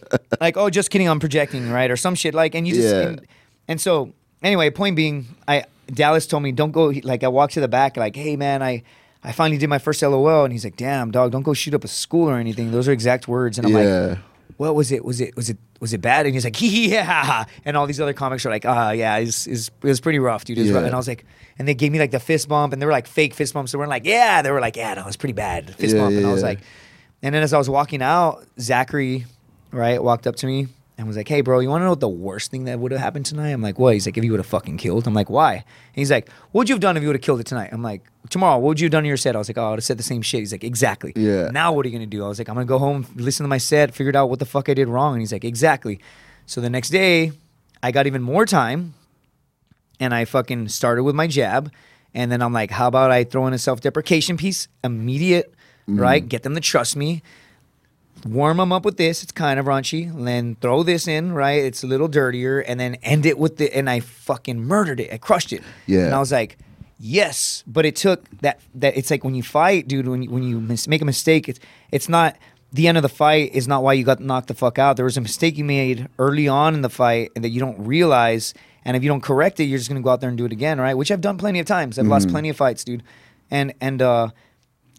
[0.40, 1.08] like oh, just kidding.
[1.08, 2.34] I'm projecting, right, or some shit.
[2.34, 3.00] Like, and you just Yeah.
[3.02, 3.20] and,
[3.68, 4.12] and so
[4.42, 4.70] anyway.
[4.70, 6.86] Point being, I Dallas told me don't go.
[7.02, 8.82] Like, I walked to the back, like, hey man, I.
[9.26, 11.82] I finally did my first LOL, and he's like, "Damn, dog, don't go shoot up
[11.82, 13.78] a school or anything." Those are exact words, and I'm Yeah.
[14.08, 14.18] like,
[14.56, 15.04] "What was it?
[15.04, 15.36] Was it?
[15.36, 15.58] Was it?
[15.80, 18.90] Was it bad?" And he's like, "Yeah," and all these other comics are like, "Ah,
[18.92, 20.86] yeah, it's, it's, it was pretty rough, dude." It rough." Yeah.
[20.86, 21.24] And I was like,
[21.58, 23.72] and they gave me like the fist bump, and they were like fake fist bumps.
[23.72, 26.16] They weren't like, "Yeah," they were like, "Yeah, no, it's pretty bad fist Yeah, bump,"
[26.16, 26.48] and I was yeah.
[26.48, 26.60] like,
[27.22, 29.26] and then as I was walking out, Zachary,
[29.70, 32.00] right, walked up to me and was like, "Hey, bro, you want to know what
[32.00, 34.30] the worst thing that would have happened tonight?" I'm like, "What?" He's like, "If you
[34.30, 36.96] would have fucking killed." I'm like, "Why?" And he's like, "What would you have done
[36.96, 39.04] if you would have killed it tonight?" I'm like, "Tomorrow, what would you have done
[39.04, 40.52] in your set?" I was like, "Oh, I would have said the same shit." He's
[40.52, 41.50] like, "Exactly." Yeah.
[41.50, 42.24] Now what are you gonna do?
[42.24, 44.46] I was like, "I'm gonna go home, listen to my set, figure out what the
[44.46, 46.00] fuck I did wrong." And he's like, "Exactly."
[46.46, 47.32] So the next day,
[47.82, 48.94] I got even more time
[50.00, 51.72] and I fucking started with my jab.
[52.14, 55.52] And then I'm like, how about I throw in a self deprecation piece, immediate,
[55.88, 56.00] mm-hmm.
[56.00, 56.26] right?
[56.26, 57.22] Get them to trust me.
[58.26, 59.22] Warm them up with this.
[59.22, 60.08] It's kind of raunchy.
[60.08, 61.62] And then throw this in, right?
[61.62, 63.74] It's a little dirtier, and then end it with the.
[63.74, 65.12] And I fucking murdered it.
[65.12, 65.62] I crushed it.
[65.86, 66.06] Yeah.
[66.06, 66.58] And I was like,
[66.98, 68.60] yes, but it took that.
[68.74, 70.08] That it's like when you fight, dude.
[70.08, 71.60] When you, when you mis- make a mistake, it's
[71.90, 72.36] it's not.
[72.72, 74.96] The end of the fight is not why you got knocked the fuck out.
[74.96, 77.78] There was a mistake you made early on in the fight and that you don't
[77.86, 78.52] realize.
[78.84, 80.50] And if you don't correct it, you're just gonna go out there and do it
[80.50, 80.94] again, right?
[80.94, 82.00] Which I've done plenty of times.
[82.00, 83.04] I've lost plenty of fights, dude.
[83.48, 84.30] And and uh,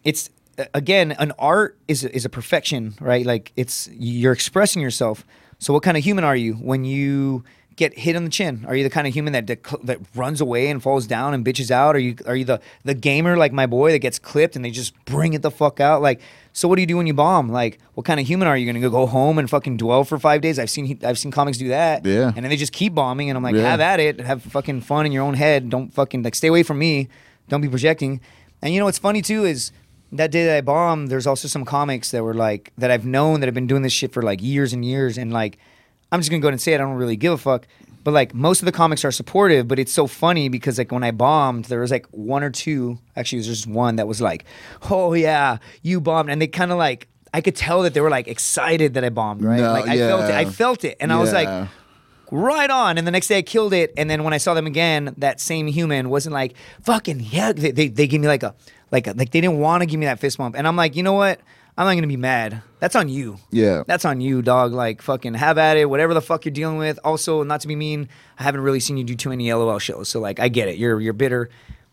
[0.04, 0.30] it's
[0.74, 3.24] again an art is is a perfection right?
[3.26, 5.24] Like it's you're expressing yourself.
[5.58, 6.54] So what kind of human are you?
[6.54, 7.44] When you
[7.76, 10.40] get hit on the chin are you the kind of human that dec- that runs
[10.40, 11.94] away and falls down and bitches out?
[11.94, 14.70] Are you are you the the gamer like my boy that gets clipped and they
[14.70, 16.00] just bring it the fuck out?
[16.00, 16.20] Like
[16.54, 17.50] so what do you do when you bomb?
[17.50, 18.64] Like what kind of human are you?
[18.66, 20.58] Gonna go home and fucking dwell for five days?
[20.58, 22.06] I've seen i've seen comics do that.
[22.06, 22.32] Yeah.
[22.34, 23.70] and then they just keep bombing and i'm like Yeah.
[23.70, 24.20] have at it.
[24.20, 25.68] Have fucking fun in your own head.
[25.68, 27.08] Don't fucking like stay away from me.
[27.48, 28.20] Don't be projecting.
[28.62, 29.70] And you know what's funny too is
[30.12, 33.40] that day that I bombed, there's also some comics that were like that I've known
[33.40, 35.58] that have been doing this shit for like years and years, and like
[36.12, 36.76] I'm just gonna go ahead and say it.
[36.76, 37.66] I don't really give a fuck.
[38.04, 41.02] But like most of the comics are supportive, but it's so funny because like when
[41.02, 42.98] I bombed, there was like one or two.
[43.16, 44.44] Actually, it was just one that was like,
[44.90, 48.08] "Oh yeah, you bombed," and they kind of like I could tell that they were
[48.10, 49.58] like excited that I bombed, right?
[49.58, 50.28] No, like I felt it.
[50.28, 50.38] yeah.
[50.38, 51.66] I felt it, and I was like, Yeah.
[52.30, 52.98] Right on.
[52.98, 53.92] And the next day I killed it.
[53.96, 57.52] And then when I saw them again, that same human wasn't like, fucking yeah.
[57.52, 58.54] They, they, they gave me like a,
[58.90, 60.56] like a, like they didn't want to give me that fist bump.
[60.56, 61.40] And I'm like, you know what?
[61.78, 62.62] I'm not gonna be mad.
[62.80, 63.36] That's on you.
[63.50, 63.84] Yeah.
[63.86, 64.72] That's on you, dog.
[64.72, 66.98] Like fucking have at it, whatever the fuck you're dealing with.
[67.04, 68.08] Also, not to be mean,
[68.38, 70.08] I haven't really seen you do too many LOL shows.
[70.08, 70.78] So like I get it.
[70.78, 71.50] You're you're bitter.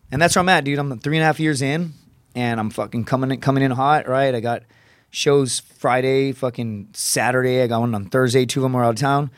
[0.10, 0.80] And that's where I'm at, dude.
[0.80, 1.94] I'm three and a half years in
[2.36, 4.34] and I'm fucking coming in coming in hot, right?
[4.34, 4.64] I got
[5.10, 7.62] shows Friday, fucking Saturday.
[7.62, 9.32] I got one on Thursday, two of them are out of town.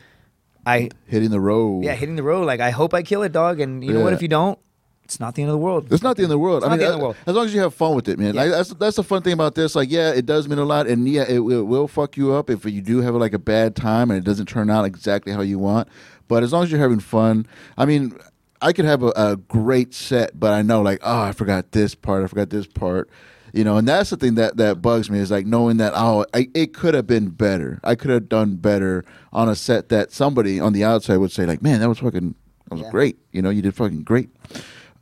[0.66, 1.84] I Hitting the road.
[1.84, 2.44] yeah, hitting the road.
[2.46, 3.60] Like I hope I kill it, dog.
[3.60, 4.08] And you know what?
[4.10, 4.14] Yeah.
[4.16, 4.58] If you don't,
[5.04, 5.92] it's not the end of the world.
[5.92, 6.64] It's not the end of the world.
[6.64, 7.16] It's I mean, the end of the world.
[7.26, 8.34] as long as you have fun with it, man.
[8.34, 8.42] Yeah.
[8.42, 9.76] Like, that's that's the fun thing about this.
[9.76, 12.50] Like, yeah, it does mean a lot, and yeah, it, will- will fuck you up
[12.50, 15.42] if you do have like a bad time and it doesn't turn out exactly how
[15.42, 15.88] you want.
[16.26, 17.46] But as long as you're having fun,
[17.78, 18.18] I mean,
[18.60, 21.94] I could have a, a great set, but I know like, oh, I forgot this
[21.94, 23.08] part, I forgot this part.
[23.56, 26.26] You know, and that's the thing that, that bugs me is like knowing that oh,
[26.34, 27.80] I, it could have been better.
[27.82, 31.46] I could have done better on a set that somebody on the outside would say
[31.46, 32.34] like, man, that was fucking,
[32.68, 32.90] that was Yeah.
[32.90, 33.16] great.
[33.32, 34.28] You know, you did fucking great.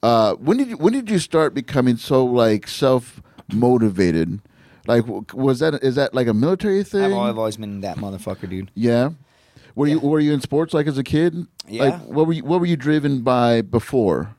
[0.04, 3.20] Uh, when did you, when did you start becoming so like self
[3.52, 4.40] motivated?
[4.86, 7.12] Like, was that is that like a military thing?
[7.12, 8.70] I've, I've always been that motherfucker, dude.
[8.74, 9.10] yeah.
[9.74, 11.48] Were you were you in sports like as a kid?
[11.66, 11.84] Yeah.
[11.84, 14.36] Like, what were you what were you driven by before?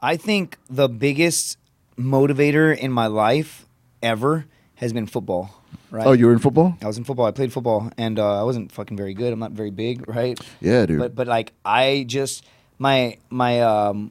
[0.00, 1.58] I think the biggest
[1.98, 3.66] motivator in my life
[4.02, 5.62] ever has been football.
[5.90, 6.06] Right.
[6.06, 6.76] Oh, you were in football?
[6.82, 7.26] I was in football.
[7.26, 9.32] I played football, and uh, I wasn't fucking very good.
[9.32, 10.38] I'm not very big, right?
[10.60, 10.98] Yeah, dude.
[10.98, 12.44] But but like I just
[12.78, 14.10] my my um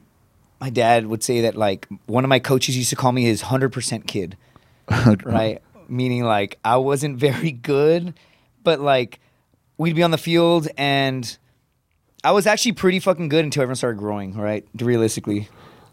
[0.60, 3.42] my dad would say that like one of my coaches used to call me his
[3.42, 4.36] hundred percent kid,
[5.24, 5.60] right?
[5.88, 8.14] Meaning like I wasn't very good,
[8.64, 9.20] but like
[9.76, 11.36] we'd be on the field and
[12.24, 14.66] I was actually pretty fucking good until everyone started growing, right?
[14.80, 15.48] Realistically.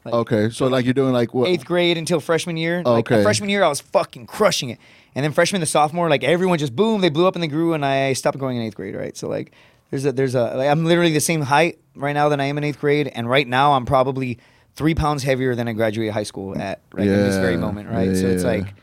[0.06, 1.48] Like, okay, so like you're doing like what?
[1.48, 2.84] eighth grade until freshman year.
[2.84, 3.24] Like Okay.
[3.24, 4.80] freshman year, I was fucking crushing it,
[5.16, 7.74] and then freshman to sophomore, like everyone just boom, they blew up and they grew,
[7.74, 8.96] and I stopped growing in eighth grade.
[8.96, 9.52] Right, so like
[9.92, 12.58] there's a there's a like, I'm literally the same height right now than I am
[12.58, 14.40] in eighth grade, and right now I'm probably
[14.76, 17.60] three pounds heavier than I graduated high school at right in this very Yeah.
[17.60, 17.90] moment.
[17.90, 18.50] Right, Yeah, so it's yeah.
[18.50, 18.74] like,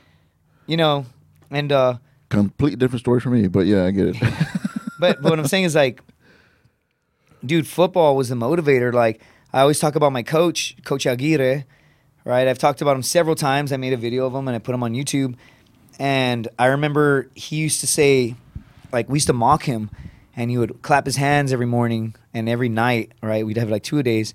[0.66, 1.04] you know,
[1.50, 1.94] and uh,
[2.28, 4.16] Completely different story for me, but yeah, I get it.
[5.00, 6.00] but, but what I'm saying is like,
[7.44, 8.92] dude, football was the motivator.
[8.92, 9.20] Like
[9.52, 11.64] I always talk about my coach, Coach Aguirre,
[12.24, 12.46] right?
[12.46, 13.72] I've talked about him several times.
[13.72, 15.34] I made a video of him and I put him on YouTube.
[15.98, 18.36] And I remember he used to say,
[18.92, 19.90] like, we used to mock him,
[20.34, 23.44] and he would clap his hands every morning and every night, right?
[23.44, 24.32] We'd have like two days.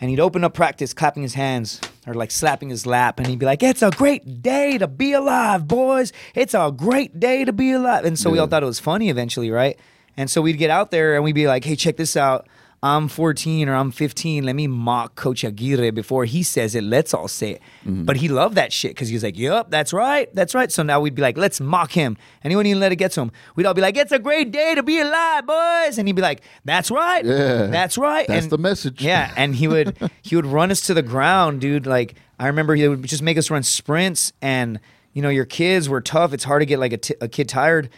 [0.00, 3.18] And he'd open up practice clapping his hands or like slapping his lap.
[3.18, 6.12] And he'd be like, It's a great day to be alive, boys.
[6.34, 8.04] It's a great day to be alive.
[8.04, 9.78] And so we all thought it was funny eventually, right?
[10.16, 12.46] And so we'd get out there and we'd be like, Hey, check this out.
[12.80, 14.44] I'm 14 or I'm 15.
[14.44, 16.84] Let me mock Coach Aguirre before he says it.
[16.84, 17.62] Let's all say it.
[17.84, 18.04] Mm-hmm.
[18.04, 20.32] But he loved that shit because he was like, Yep, that's right.
[20.34, 20.70] That's right.
[20.70, 22.16] So now we'd be like, Let's mock him.
[22.44, 23.32] And he wouldn't even let it get to him.
[23.56, 25.98] We'd all be like, It's a great day to be alive, boys.
[25.98, 27.24] And he'd be like, That's right.
[27.24, 27.66] Yeah.
[27.66, 28.28] That's right.
[28.28, 29.02] That's and, the message.
[29.02, 29.32] Yeah.
[29.36, 31.86] And he would he would run us to the ground, dude.
[31.86, 34.78] Like I remember he would just make us run sprints and
[35.14, 36.32] you know, your kids were tough.
[36.32, 37.90] It's hard to get like a, t- a kid tired.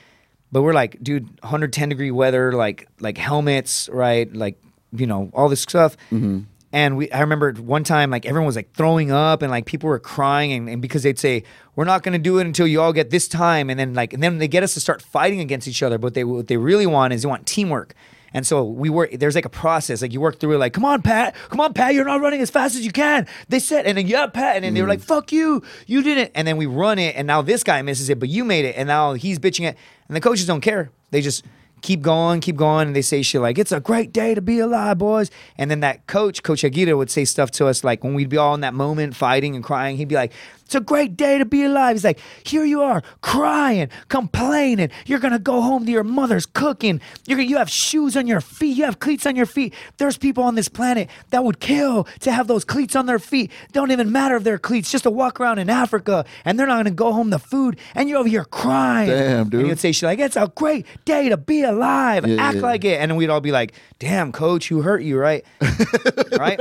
[0.53, 4.33] But we're like, dude, 110 degree weather, like like helmets, right?
[4.35, 4.59] Like,
[4.93, 5.97] you know, all this stuff.
[6.11, 6.41] Mm-hmm.
[6.73, 9.89] And we, I remember one time, like everyone was like throwing up, and like people
[9.89, 11.43] were crying, and, and because they'd say,
[11.75, 14.13] "We're not going to do it until you all get this time," and then like,
[14.13, 15.99] and then they get us to start fighting against each other.
[15.99, 17.95] But they what they really want is they want teamwork,
[18.33, 19.11] And so we work.
[19.13, 20.03] There's like a process.
[20.03, 20.59] Like you work through it.
[20.59, 21.35] Like, come on, Pat.
[21.49, 21.95] Come on, Pat.
[21.95, 23.27] You're not running as fast as you can.
[23.49, 24.57] They said, and then yeah, Pat.
[24.57, 25.63] And then they were like, fuck you.
[25.87, 26.31] You didn't.
[26.35, 28.77] And then we run it, and now this guy misses it, but you made it,
[28.77, 29.77] and now he's bitching it,
[30.07, 30.91] and the coaches don't care.
[31.11, 31.45] They just
[31.83, 34.59] keep going, keep going, and they say shit like, "It's a great day to be
[34.59, 38.15] alive, boys." And then that coach, Coach Aguirre, would say stuff to us like when
[38.15, 39.97] we'd be all in that moment, fighting and crying.
[39.97, 40.33] He'd be like,
[40.71, 44.91] "It's a great day to be alive." He's like, "Here you are, crying, complaining.
[45.05, 47.01] You're gonna go home to your mother's cooking.
[47.27, 48.77] You're gonna, you have shoes on your feet.
[48.77, 49.75] You have cleats on your feet.
[49.99, 53.51] There's people on this planet that would kill to have those cleats on their feet.
[53.73, 56.77] Don't even matter if they're cleats, just to walk around in Africa, and they're not
[56.77, 57.77] gonna go home to food.
[57.97, 59.11] And you're over here crying.
[59.11, 59.61] Damn, dude.
[59.61, 62.25] And would say shit like, "It's a great day to be alive.
[62.27, 62.63] Yeah, Act yeah.
[62.63, 65.45] like it." And then we'd all be like, "Damn, coach, who hurt you, right?"
[66.39, 66.61] right?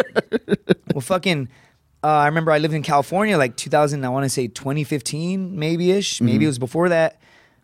[0.93, 1.49] Well, fucking.
[2.03, 4.03] Uh, I remember I lived in California like 2000.
[4.05, 6.21] I want to say 2015, maybe ish.
[6.21, 7.19] Maybe it was before that.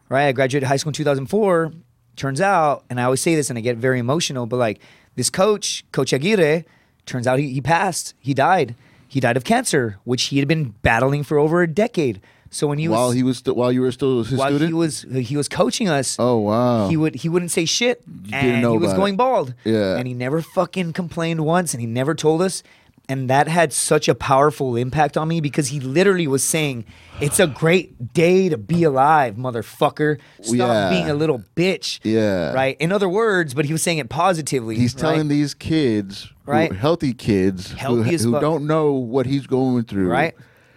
[0.09, 0.27] Right?
[0.27, 1.71] I graduated high school in 2004.
[2.15, 4.79] Turns out, and I always say this, and I get very emotional, but like
[5.15, 6.63] this coach, Coach Aguirre,
[7.05, 8.13] turns out he, he passed.
[8.19, 8.75] He died.
[9.07, 12.21] He died of cancer, which he had been battling for over a decade.
[12.51, 14.69] So when he while was he was st- while you were still his while student.
[14.69, 16.87] he was he was coaching us, oh wow.
[16.87, 19.17] he would he wouldn't say shit didn't and he was going it.
[19.17, 19.97] bald Yeah.
[19.97, 22.63] and he never fucking complained once and he never told us
[23.07, 26.85] and that had such a powerful impact on me because he literally was saying
[27.21, 30.89] it's a great day to be alive motherfucker stop Yeah.
[30.89, 32.53] being a little bitch Yeah.
[32.53, 35.01] right in other words but he was saying it positively He's right?
[35.01, 36.71] telling these kids, Right.
[36.71, 40.33] healthy kids, Healthy who, who don't know what he's going through, right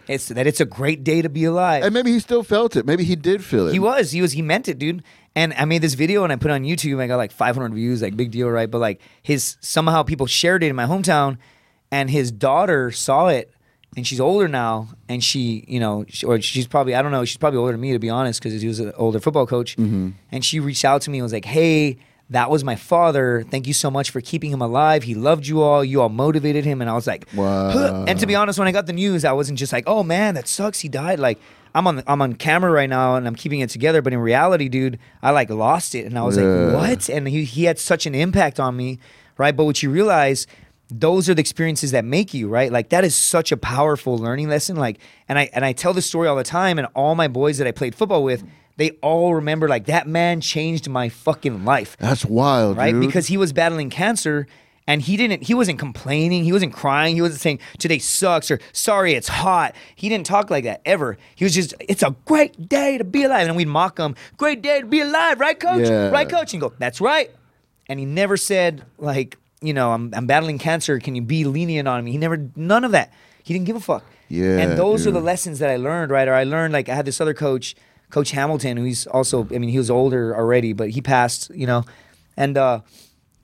[0.07, 2.87] it's that it's a great day to be alive And maybe he still felt it.
[2.87, 3.73] Maybe he did feel it.
[3.75, 4.11] He was.
[4.13, 4.33] He was.
[4.33, 5.03] He meant it, dude.
[5.37, 6.99] And I made this video and I put it on YouTube.
[6.99, 8.71] I got like 500 views, like big deal, right?
[8.71, 11.37] But like his somehow people shared it in my hometown,
[11.91, 13.51] and his daughter saw it,
[13.97, 17.25] and she's older now, and she, you know, she, or she's probably I don't know,
[17.25, 19.77] she's probably older than me to be honest, because he was an older football coach,
[19.77, 20.11] Mm-hmm.
[20.33, 21.99] and she reached out to me and was like, hey.
[22.31, 23.43] That was my father.
[23.51, 25.03] Thank you so much for keeping him alive.
[25.05, 25.83] He loved you all.
[25.83, 26.83] You all motivated him.
[26.83, 27.71] And I was like, Wow.
[27.71, 30.03] "Huh." And to be honest, when I got the news, I wasn't just like, "Oh
[30.03, 30.81] man, that sucks.
[30.81, 31.39] He died." Like
[31.75, 34.69] I'm on I'm on camera right now and I'm keeping it together, but in reality,
[34.69, 36.43] dude, I like lost it, and I was Yeah.
[36.45, 38.99] like, "What?" And he he had such an impact on me,
[39.39, 39.57] right?
[39.57, 40.47] But what you realize.
[40.91, 42.73] Those are the experiences that make you right.
[42.73, 44.77] Like that is such a powerful learning lesson.
[44.77, 44.99] Like,
[45.29, 46.79] and I and I tell this story all the time.
[46.79, 48.45] And all my boys that I played football with,
[48.77, 52.93] they all remember like that man changed my fucking life That's wild, right?
[52.93, 53.01] dude.
[53.01, 54.47] Because he was battling cancer
[54.87, 58.59] and he didn't he wasn't complaining, he wasn't crying, he wasn't saying today sucks or
[58.73, 59.75] sorry it's hot.
[59.95, 61.19] He didn't talk like that ever.
[61.35, 63.47] He was just it's a great day to be alive.
[63.47, 65.87] And we'd mock him, great day to be alive, right, coach?
[65.87, 66.09] Yeah.
[66.09, 66.55] Right, coach?
[66.55, 67.31] And go, that's right.
[67.91, 70.99] And he never said, like, you know, I'm I'm battling cancer.
[70.99, 72.13] Can you be lenient on me?
[72.13, 73.13] He never none of that.
[73.43, 74.05] He didn't give a fuck.
[74.29, 76.29] Yeah, And those are the lessons that I learned, right?
[76.29, 77.75] Or I learned like I had this other coach,
[78.11, 81.67] Coach Hamilton, who he's also I mean, he was older already, but he passed, you
[81.67, 81.85] know.
[82.37, 82.81] And uh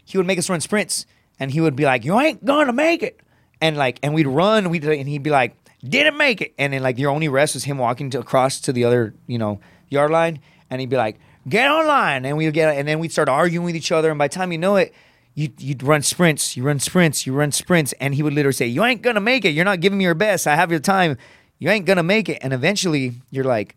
[0.05, 1.07] he would make us run sprints
[1.41, 3.21] and he would be like, You ain't gonna make it.
[3.61, 6.55] And like and we'd run, we'd and he'd be like, Didn't make it.
[6.59, 9.39] And then like your only rest was him walking to across to the other, you
[9.39, 13.13] know, yard line and he'd be like, Get online and we'd get and then we'd
[13.13, 14.95] start arguing with each other and by the time you know it,
[15.35, 18.67] you you'd run sprints, you run sprints, you run sprints, and he would literally say,
[18.67, 21.17] You ain't gonna make it, you're not giving me your best, I have your time,
[21.59, 22.39] you ain't gonna make it.
[22.43, 23.77] And eventually you're like,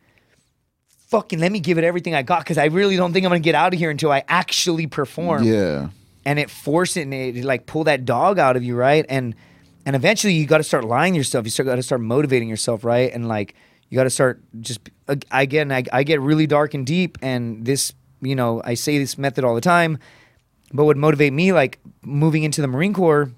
[1.08, 3.40] fucking let me give it everything I got because I really don't think I'm gonna
[3.40, 5.44] get out of here until I actually perform.
[5.44, 5.90] yeah.
[6.26, 9.06] And it forced it and it, it like pull that dog out of you, right?
[9.08, 9.34] And
[9.86, 11.46] and eventually you got to start lying to yourself.
[11.46, 13.10] You start got to start motivating yourself, right?
[13.14, 13.56] And like
[13.88, 15.72] you got to start just ag- again.
[15.72, 19.46] I, I get really dark and deep, and this, you know, I say this method
[19.46, 20.00] all the time.
[20.74, 23.32] But what motivate me, like moving into the Marine Corps,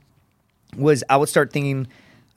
[0.77, 1.87] was I would start thinking.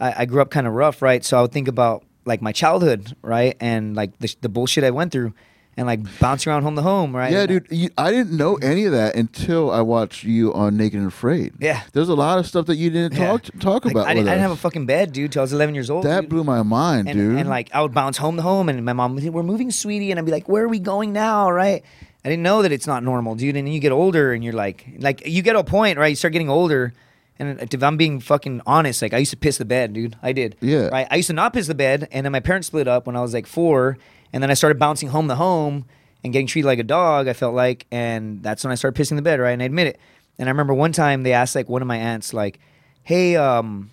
[0.00, 1.24] I, I grew up kind of rough, right?
[1.24, 4.90] So I would think about like my childhood, right, and like the, the bullshit I
[4.90, 5.32] went through,
[5.76, 7.32] and like bouncing around home to home, right?
[7.32, 7.66] Yeah, And- dude.
[7.70, 8.64] You, I didn't know mm-hmm.
[8.70, 11.54] any of that until I watched you on Naked and Afraid.
[11.60, 11.82] Yeah.
[11.92, 13.28] There's a lot of stuff that you didn't Yeah.
[13.28, 14.06] talk talk Like, about.
[14.08, 16.04] I, didn't, I didn't have a fucking bed, dude, till I was 11 years old.
[16.04, 16.30] That dude.
[16.30, 17.38] blew my mind, and, dude.
[17.38, 19.70] and like I would bounce home to home, and my mom would say, "We're moving,
[19.70, 21.82] sweetie," and I'd be like, "Where are we going now?" Right?
[22.24, 23.56] I didn't know that it's not normal, dude.
[23.56, 26.08] And then you get older, and you're like, like you get to a point, right?
[26.08, 26.92] You start getting older,
[27.38, 30.16] and if I'm being fucking honest, like I used to piss the bed, dude.
[30.22, 30.56] I did.
[30.60, 30.88] Yeah.
[30.88, 31.08] Right.
[31.10, 33.20] I used to not piss the bed, and then my parents split up when I
[33.20, 33.98] was like four,
[34.32, 35.84] and then I started bouncing home to home
[36.22, 37.26] and getting treated like a dog.
[37.26, 39.52] I felt like, and that's when I started pissing the bed, right?
[39.52, 39.98] And I admit it.
[40.38, 42.60] And I remember one time they asked like one of my aunts, like,
[43.02, 43.90] "Hey, um."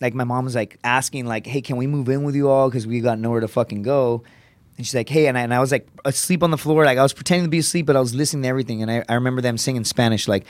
[0.00, 2.70] like my mom was like asking like hey can we move in with you all
[2.70, 4.22] because we got nowhere to fucking go
[4.80, 6.98] and she's like hey and I, and I was like asleep on the floor like
[6.98, 9.14] i was pretending to be asleep but i was listening to everything and i, I
[9.14, 10.46] remember them singing spanish like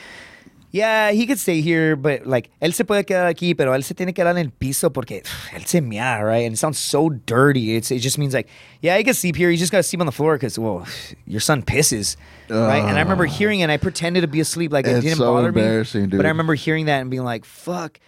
[0.71, 3.93] yeah, he could stay here, but like, él se puede quedar aquí, pero él se
[3.93, 6.45] tiene que quedar en el piso porque él se mea, right?
[6.45, 7.75] And it sounds so dirty.
[7.75, 8.47] It's, it just means like,
[8.81, 9.49] yeah, he can sleep here.
[9.49, 10.87] You just got to sleep on the floor because, well,
[11.27, 12.15] your son pisses,
[12.49, 12.79] right?
[12.79, 14.71] And I remember hearing it and I pretended to be asleep.
[14.71, 15.61] Like, it didn't so bother me.
[15.61, 16.25] embarrassing, But.
[16.25, 17.99] I remember hearing that and being like, fuck.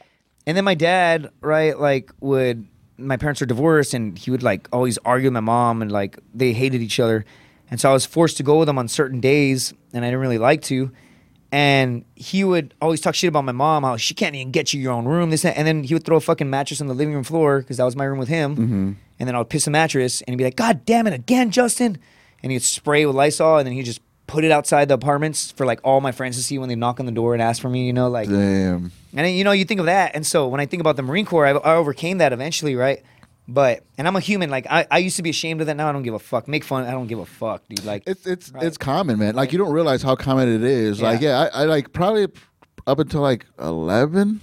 [0.48, 2.66] And then my dad, right, like, would,
[2.98, 6.18] my parents are divorced and he would like always argue with my mom and like
[6.34, 7.26] they hated each other.
[7.72, 10.20] And so I was forced to go with him on certain days and I didn't
[10.22, 10.92] really like to
[11.52, 14.82] and he would always talk shit about my mom, how she can't even get you
[14.82, 17.14] your own room, this, and then he would throw a fucking mattress on the living
[17.14, 18.92] room floor because that was my room with him, Mm-hmm.
[19.20, 21.52] and then I would piss a mattress, and he'd be like, "God damn it, again,
[21.52, 22.00] Justin,"
[22.42, 25.64] and he'd spray with Lysol, and then he'd just put it outside the apartments for
[25.68, 27.70] like all my friends to see when they knock on the door and ask for
[27.70, 28.92] me, you know, like, Damn.
[29.14, 31.26] And you know, you think of that, and so when I think about the Marine
[31.26, 33.02] Corps, I, I overcame that eventually, right?
[33.48, 34.50] But and I'm a human.
[34.50, 35.76] Like I, I used to be ashamed of that.
[35.76, 36.48] Now I don't give a fuck.
[36.48, 36.86] Make fun.
[36.86, 37.84] I don't give a fuck, dude.
[37.84, 38.64] Like It's it's Right.
[38.64, 39.36] it's common, man.
[39.36, 41.02] Like you don't realize how common it is.
[41.02, 42.28] Like yeah, I, I like probably
[42.88, 44.40] up until like eleven.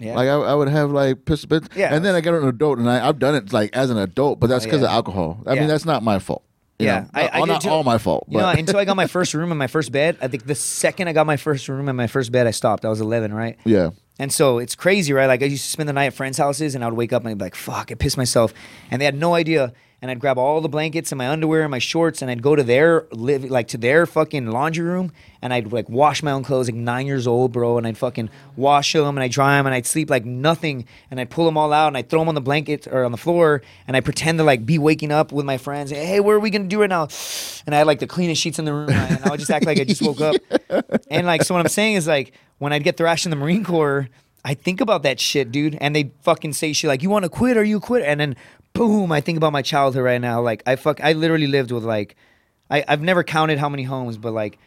[0.00, 0.16] Yeah.
[0.16, 1.68] Like I, I would have like piss bits.
[1.76, 1.94] Yeah.
[1.94, 4.40] And then I got an adult, and I, I've done it like as an adult,
[4.40, 4.88] but that's Oh, because yeah.
[4.88, 5.40] of alcohol.
[5.46, 5.60] I Yeah.
[5.60, 6.42] mean, that's not my fault.
[6.80, 7.06] You Yeah, know?
[7.14, 8.26] I- I Not- all my fault.
[8.28, 10.56] You know, until I got my first room and my first bed, I think the
[10.56, 12.84] second I got my first room and my first bed, I stopped.
[12.84, 13.56] I was 11, right?
[13.64, 13.90] yeah.
[14.18, 15.26] And so it's crazy, right?
[15.26, 17.22] Like I used to spend the night at friends' houses, and I would wake up
[17.22, 18.52] and I'd be like, "Fuck!" I pissed myself,
[18.90, 19.72] and they had no idea.
[20.02, 22.56] And I'd grab all the blankets and my underwear and my shorts, and I'd go
[22.56, 26.42] to their live, like to their fucking laundry room, and I'd like wash my own
[26.42, 27.78] clothes, like nine years old, bro.
[27.78, 31.20] And I'd fucking wash them and I'd dry them, and I'd sleep like nothing, and
[31.20, 33.18] I'd pull them all out and I'd throw them on the blanket or on the
[33.18, 35.92] floor, and I pretend to like be waking up with my friends.
[35.92, 37.06] Hey, what are we gonna do right now?
[37.64, 39.66] And I had like the cleanest sheets in the room, and I would just act
[39.66, 40.36] like I just woke up.
[41.10, 43.64] And like, so what I'm saying is like, when I'd get thrashed in the Marine
[43.64, 44.08] Corps.
[44.44, 47.28] I think about that shit, dude, and they fucking say shit like, "You want to
[47.28, 47.56] quit?
[47.56, 48.36] Are you quit?" And then,
[48.72, 50.40] boom, I think about my childhood right now.
[50.40, 52.16] Like, I fuck, I literally lived with like,
[52.70, 54.58] I, I've never counted how many homes, but like,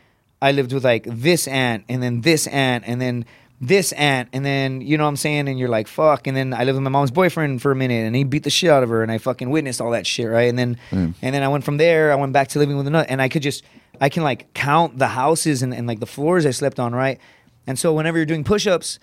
[0.42, 3.26] I lived with like this aunt, and then this aunt, and then
[3.62, 6.54] this aunt, and then you know what I'm saying, and you're like, fuck, and then
[6.54, 8.84] I lived with my mom's boyfriend for a minute, and he beat the shit out
[8.84, 10.50] of her, and I fucking witnessed all that shit, right?
[10.50, 11.14] And then, mm.
[11.22, 13.30] and then I went from there, I went back to living with another, and I
[13.30, 13.64] could just,
[14.00, 17.18] I can like count the houses and, and like the floors I slept on, right?
[17.66, 19.00] And so whenever you're doing push-ups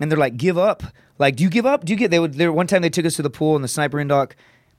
[0.00, 0.82] and they're like, "Give up."
[1.18, 1.84] Like, do you give up?
[1.84, 2.10] Do you get?
[2.10, 2.34] They would.
[2.34, 4.32] There one time they took us to the pool in the sniper indoc,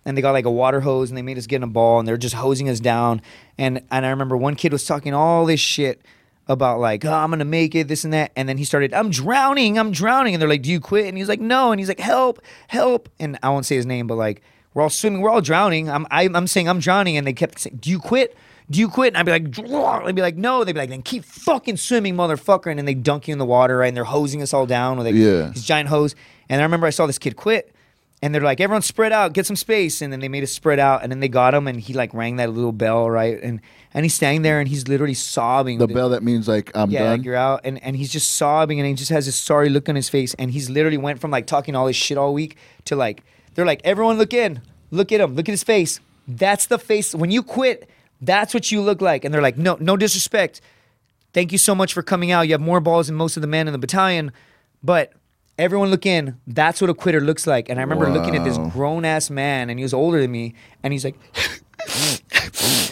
[0.05, 1.99] and they got like a water hose and they made us get in a ball
[1.99, 3.21] and they're just hosing us down.
[3.57, 6.01] And and I remember one kid was talking all this shit
[6.47, 9.09] about like, "Oh, I'm gonna make it," this and that, and then he started, "I'm
[9.09, 11.89] drowning, I'm drowning," and they're like, "Do you quit?" And he's like, "No," and he's
[11.89, 14.41] like, "Help, help!" And I won't say his name, but like,
[14.73, 15.89] we're all swimming, we're all drowning.
[15.89, 18.35] I'm I, I'm saying I'm drowning, and they kept saying, "Do you quit?"
[18.71, 19.09] Do you quit?
[19.09, 20.63] And I'd be like, "Draw." I'd be like, no.
[20.63, 22.67] They'd be like, then keep fucking swimming, motherfucker.
[22.67, 23.87] And then they dunk you in the water, right?
[23.87, 25.51] And they're hosing us all down with like Yeah.
[25.53, 26.13] this giant hose.
[26.49, 27.73] And I remember I saw this kid quit,
[28.21, 30.01] and they're like, everyone spread out, get some space.
[30.03, 32.13] And then they made us spread out, and then they got him, and he like
[32.13, 33.41] rang that little bell, right?
[33.41, 33.59] And
[33.91, 35.79] and he's standing there, and he's literally sobbing.
[35.79, 35.93] The with it.
[35.95, 37.17] bell that means like I'm Yeah, done.
[37.17, 39.89] like you're out, and, and he's just sobbing, and he just has this sorry look
[39.89, 42.55] on his face, and he's literally went from like talking all this shit all week
[42.85, 43.23] to like
[43.55, 45.99] they're like everyone look in, look at him, look at his face.
[46.27, 47.89] That's the face when you quit.
[48.21, 50.61] That's what you look like, and they're like, no, no disrespect.
[51.33, 52.41] Thank you so much for coming out.
[52.41, 54.31] You have more balls than most of the men in the battalion,
[54.83, 55.13] but
[55.57, 56.37] everyone look in.
[56.47, 57.69] That's what a quitter looks like.
[57.69, 60.55] And I remember looking at this grown ass man, and he was older than me,
[60.83, 61.15] and he's like.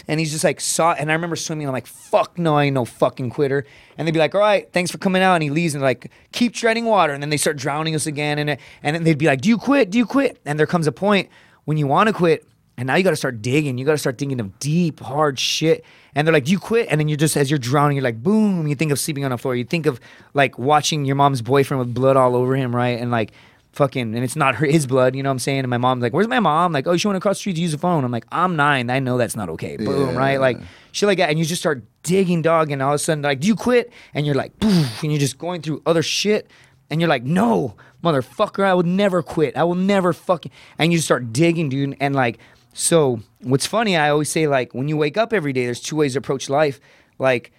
[0.08, 2.74] and he's just like saw and I remember swimming I'm like fuck no I ain't
[2.74, 5.50] no fucking quitter and they'd be like all right thanks for coming out and he
[5.50, 8.50] leaves and like keep treading water and then they start drowning us again and
[8.82, 10.92] and then they'd be like do you quit do you quit and there comes a
[10.92, 11.28] point
[11.66, 12.46] when you want to quit
[12.78, 15.38] and now you got to start digging you got to start thinking of deep hard
[15.38, 18.04] shit and they're like do you quit and then you're just as you're drowning you're
[18.04, 20.00] like boom you think of sleeping on the floor you think of
[20.32, 23.32] like watching your mom's boyfriend with blood all over him right and like
[23.72, 25.60] fucking and it's not her his blood, you know what I'm saying?
[25.60, 26.72] And my mom's like, Where's my mom?
[26.72, 28.02] Like, oh, she went across the street to use the phone.
[28.02, 28.90] I'm like, I'm nine.
[28.90, 29.76] I know that's not okay.
[29.76, 30.16] Boom, Yeah.
[30.16, 30.40] right?
[30.40, 30.58] Like
[30.90, 31.30] shit like that.
[31.30, 33.92] And you just start digging dog and all of a sudden like, do you quit?
[34.14, 36.50] And you're like, poof, and you're just going through other shit.
[36.90, 39.56] And you're like, no, motherfucker, I would never quit.
[39.56, 41.96] I will never fucking and you just start digging, dude.
[42.00, 42.38] And like,
[42.78, 45.96] so what's funny, I always say, like, when you wake up every day, there's two
[45.96, 46.78] ways to approach life.
[47.18, 47.50] Like,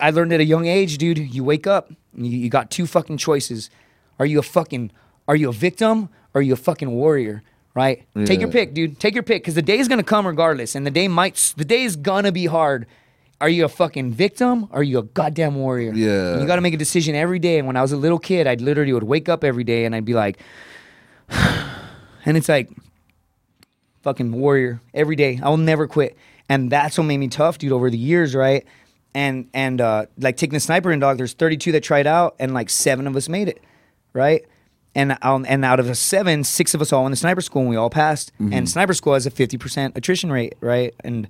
[0.00, 1.18] I learned at a young age, dude.
[1.18, 3.68] You wake up, you, you got two fucking choices.
[4.18, 4.92] Are you a fucking,
[5.28, 7.42] are you a victim or are you a fucking warrior?
[7.74, 8.06] Right?
[8.24, 8.98] Take your pick, dude.
[8.98, 11.64] Take your pick because the day is gonna come regardless, and the day might, the
[11.66, 12.86] day is gonna be hard.
[13.42, 15.92] Are you a fucking victim or are you a goddamn warrior?
[15.92, 16.32] Yeah.
[16.32, 17.58] And you got to make a decision every day.
[17.58, 19.94] And when I was a little kid, I'd literally would wake up every day and
[19.94, 20.38] I'd be like,
[21.28, 22.70] and it's like,
[24.06, 25.40] fucking warrior every day.
[25.42, 26.16] I will never quit.
[26.48, 28.64] And that's what made me tough, dude, over the years, right?
[29.14, 32.70] And and uh, like taking the sniper indoc, there's 32 that tried out, and like
[32.70, 33.60] seven of us made it,
[34.12, 34.44] right?
[34.94, 37.62] And um, and out of the seven, six of us all went to sniper school,
[37.62, 38.30] and we all passed.
[38.38, 40.94] And sniper school has a 50% attrition rate, right?
[41.00, 41.28] And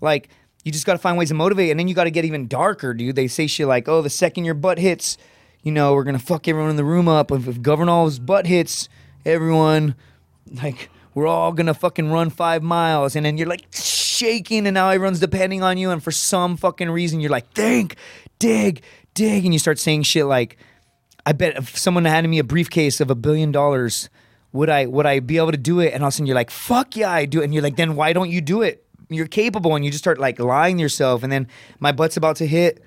[0.00, 0.28] like
[0.64, 2.48] you just got to find ways to motivate, and then you got to get even
[2.48, 3.14] darker, dude.
[3.14, 5.16] They say shit like, "Oh, the second your butt hits."
[5.64, 7.30] you know, we're gonna fuck everyone in the room up.
[7.32, 8.88] If, if Governale's butt hits
[9.26, 9.96] everyone,
[10.62, 10.88] like
[11.18, 15.18] we're all gonna fucking run five miles, and then you're like shaking, and now everyone's
[15.18, 17.96] depending on you, and for some fucking reason you're like think,
[18.38, 18.82] dig,
[19.14, 20.58] dig, and you start saying shit like,
[21.26, 24.08] I bet if someone handed me a briefcase of a billion dollars,
[24.52, 25.92] would I would I be able to do it?
[25.92, 27.74] And all of a sudden you're like, fuck yeah, I do it, and you're like,
[27.74, 28.86] then why don't you do it?
[29.08, 31.48] You're capable, and you just start like lying to yourself, and then
[31.80, 32.84] my butt's about to hit.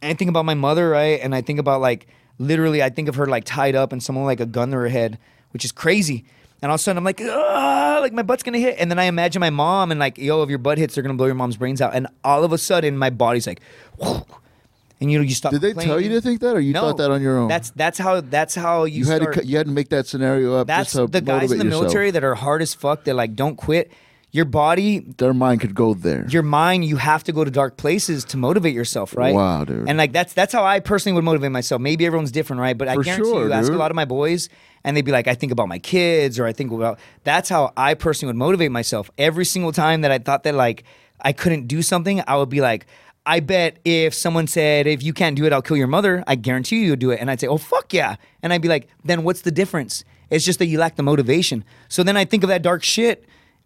[0.00, 1.18] And I think about my mother, right?
[1.20, 2.06] And I think about like
[2.38, 4.88] literally, I think of her like tied up and someone like a gun to her
[4.88, 5.18] head,
[5.50, 6.24] which is crazy.
[6.64, 8.76] And all of a sudden, I'm like, like my butt's gonna hit.
[8.78, 11.12] And then I imagine my mom and like, yo, if your butt hits, they're gonna
[11.12, 11.94] blow your mom's brains out.
[11.94, 13.60] And all of a sudden, my body's like,
[14.00, 15.52] and you know, you stop.
[15.52, 17.48] Did they tell you to think that, or you no, thought that on your own?
[17.48, 19.34] That's that's how that's how you, you had start.
[19.34, 20.66] to you had to make that scenario up.
[20.66, 21.82] that's the guys in the yourself.
[21.82, 23.04] military that are hard as fuck.
[23.04, 23.92] That like don't quit.
[24.34, 26.26] Your body, Their mind could go there.
[26.28, 29.32] your mind, you have to go to dark places to motivate yourself, right?
[29.32, 29.88] Wow, dude.
[29.88, 31.80] And like that's that's how I personally would motivate myself.
[31.80, 32.76] Maybe everyone's different, right?
[32.76, 34.48] But I For guarantee sure, you, ask a lot of my boys,
[34.82, 37.72] and they'd be like, "I think about my kids," or "I think about." That's how
[37.76, 39.08] I personally would motivate myself.
[39.18, 40.82] Every single time that I thought that like
[41.20, 42.86] I couldn't do something, I would be like.
[43.26, 46.34] I bet if someone said, if you can't do it, I'll kill your mother, I
[46.34, 47.20] guarantee you you'll do it.
[47.20, 48.16] And I'd say, oh, fuck yeah.
[48.42, 50.04] And I'd be like, then what's the difference?
[50.28, 51.64] It's just that you lack the motivation.
[51.88, 53.24] So then I think of that dark shit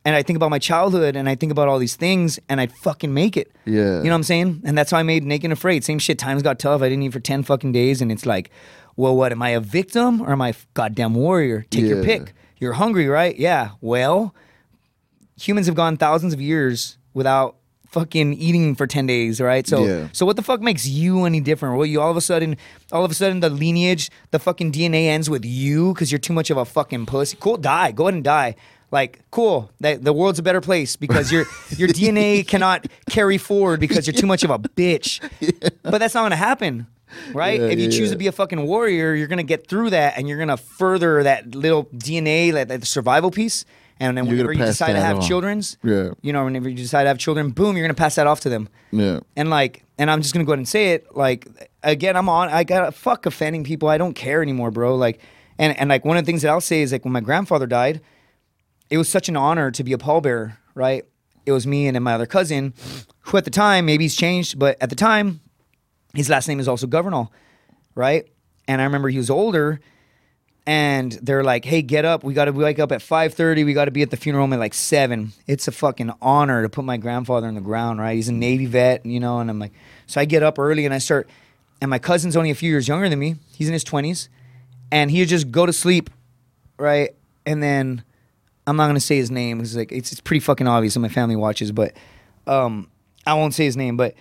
[0.08, 2.72] and I think about my childhood and I think about all these things and I'd
[2.86, 3.52] fucking make it.
[3.66, 3.98] Yeah.
[3.98, 4.62] You know what I'm saying?
[4.64, 5.84] And that's how I made Naked and Afraid.
[5.84, 6.18] Same shit.
[6.18, 6.80] Times got tough.
[6.80, 8.00] I didn't eat for 10 fucking days.
[8.00, 8.50] And it's like,
[8.96, 9.32] well, what?
[9.32, 11.66] Am I a victim or am I a goddamn warrior?
[11.68, 12.32] Take your pick.
[12.58, 13.36] You're hungry, right?
[13.38, 13.72] Yeah.
[13.82, 14.34] Well,
[15.40, 17.56] humans have gone thousands of years without
[17.90, 19.66] fucking eating for 10 days, right?
[19.66, 20.08] So Yeah.
[20.12, 21.76] so what the fuck makes you any different?
[21.76, 22.56] Well, you all of a sudden
[22.92, 26.34] all of a sudden the lineage, the fucking DNA ends with you cuz you're too
[26.34, 27.36] much of a fucking pussy.
[27.40, 27.92] Cool, die.
[27.92, 28.56] Go ahead and die.
[28.90, 29.70] Like, cool.
[29.80, 31.44] That the world's a better place because your
[31.76, 35.20] your DNA cannot carry forward because you're too much of a bitch.
[35.82, 36.86] But that's not going to happen.
[37.32, 37.58] Right?
[37.60, 38.12] Yeah, if you yeah, choose yeah.
[38.12, 41.54] to be a fucking warrior, you're gonna get through that, and you're gonna further that
[41.54, 43.64] little DNA, that, that survival piece.
[44.00, 45.22] And then You're whenever you decide to have on.
[45.22, 46.10] children's, Yeah.
[46.22, 48.48] you know, whenever you decide to have children, boom, you're gonna pass that off to
[48.50, 48.68] them.
[48.92, 49.20] yeah.
[49.36, 51.16] And like, and I'm just gonna go ahead and say it.
[51.16, 51.48] Like,
[51.82, 52.48] again, I'm on.
[52.50, 53.88] I got to fuck offending people.
[53.88, 54.94] I don't care anymore, bro.
[54.94, 55.18] Like,
[55.58, 57.66] and and like one of the things that I'll say is like when my grandfather
[57.66, 58.00] died,
[58.90, 60.56] it was such an honor to be a pallbearer.
[60.74, 61.04] Right?
[61.44, 62.74] It was me and then my other cousin,
[63.20, 65.40] who at the time maybe he's changed, but at the time,
[66.14, 67.32] his last name is also Governale,
[67.94, 68.26] right?
[68.66, 69.80] And I remember he was older,
[70.66, 72.22] and they're like, "Hey, get up!
[72.22, 73.64] We got to wake up at 5:30.
[73.64, 75.32] We got to be at the funeral home at like seven.
[75.46, 78.14] It's a fucking honor to put my grandfather in the ground, right?
[78.14, 79.72] He's a Navy vet, you know." And I'm like,
[80.06, 81.30] so I get up early and I start,
[81.80, 83.36] and my cousin's only a few years younger than me.
[83.56, 84.28] He's in his 20s,
[84.92, 86.10] and he would just go to sleep,
[86.78, 87.14] right?
[87.46, 88.04] And then
[88.68, 91.08] I'm not gonna say his name because like it's, it's pretty fucking obvious and my
[91.08, 91.96] family watches, but
[92.46, 92.90] um,
[93.26, 93.96] I won't say his name.
[93.96, 94.14] But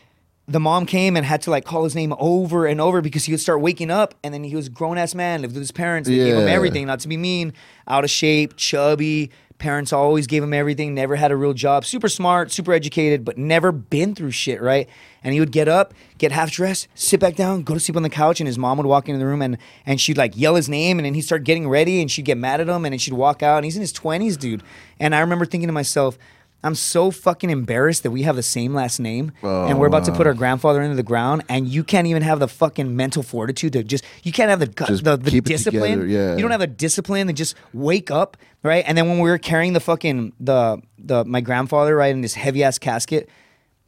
[0.47, 3.33] the mom came and had to like call his name over and over because he
[3.33, 5.71] would start waking up and then he was a grown ass man, lived with his
[5.71, 6.53] parents, they gave him Yeah.
[6.53, 6.87] everything.
[6.87, 7.51] Not to be mean,
[7.87, 9.29] out of shape, chubby.
[9.59, 13.39] Parents always gave him everything, never had a real job, super smart, super educated, but
[13.39, 14.87] never been through shit, right?
[15.23, 18.03] And he would get up, get half dressed, sit back down, go to sleep on
[18.03, 20.53] the couch, and his mom would walk into the room and and she'd like yell
[20.53, 22.93] his name, and then he'd start getting ready, and she'd get mad at him, and
[22.93, 24.61] then she'd walk out, and he's in his twenties, dude.
[24.99, 26.19] And I remember thinking to myself,
[26.63, 30.11] I'm so fucking embarrassed that we have the same last name, and we're about to
[30.11, 33.73] put our grandfather into the ground, and you can't even have the fucking mental fortitude
[33.73, 35.99] to just you can't have the Just the, the discipline.
[36.01, 36.35] together, yeah.
[36.35, 38.83] You don't have the discipline to just wake up, right?
[38.87, 42.33] And then when we were carrying the fucking the the my grandfather right in this
[42.33, 43.29] heavy ass casket,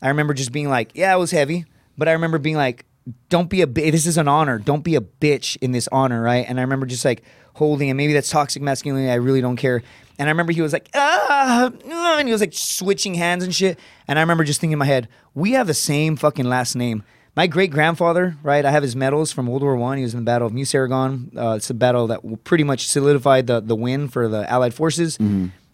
[0.01, 1.65] I remember just being like, yeah, it was heavy,
[1.97, 2.85] but I remember being like,
[3.29, 4.59] don't be a this is an honor.
[4.59, 6.45] Don't be a bitch in this honor, right?
[6.47, 7.23] And I remember just like
[7.55, 9.09] holding, and maybe that's toxic masculinity.
[9.09, 9.81] I really don't care.
[10.17, 13.53] And I remember he was like, ah, ah," and he was like switching hands and
[13.53, 13.79] shit.
[14.07, 17.03] And I remember just thinking in my head, we have the same fucking last name.
[17.35, 18.65] My great grandfather, right?
[18.65, 19.97] I have his medals from World War One.
[19.97, 21.31] He was in the Battle of Meuse Argonne.
[21.37, 25.17] Uh, it's a battle that pretty much solidified the the win for the Allied forces,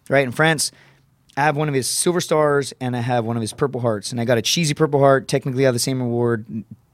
[0.08, 0.70] right in France.
[1.36, 4.10] I have one of his silver stars and I have one of his purple hearts.
[4.10, 5.28] And I got a cheesy purple heart.
[5.28, 6.46] Technically, I have the same award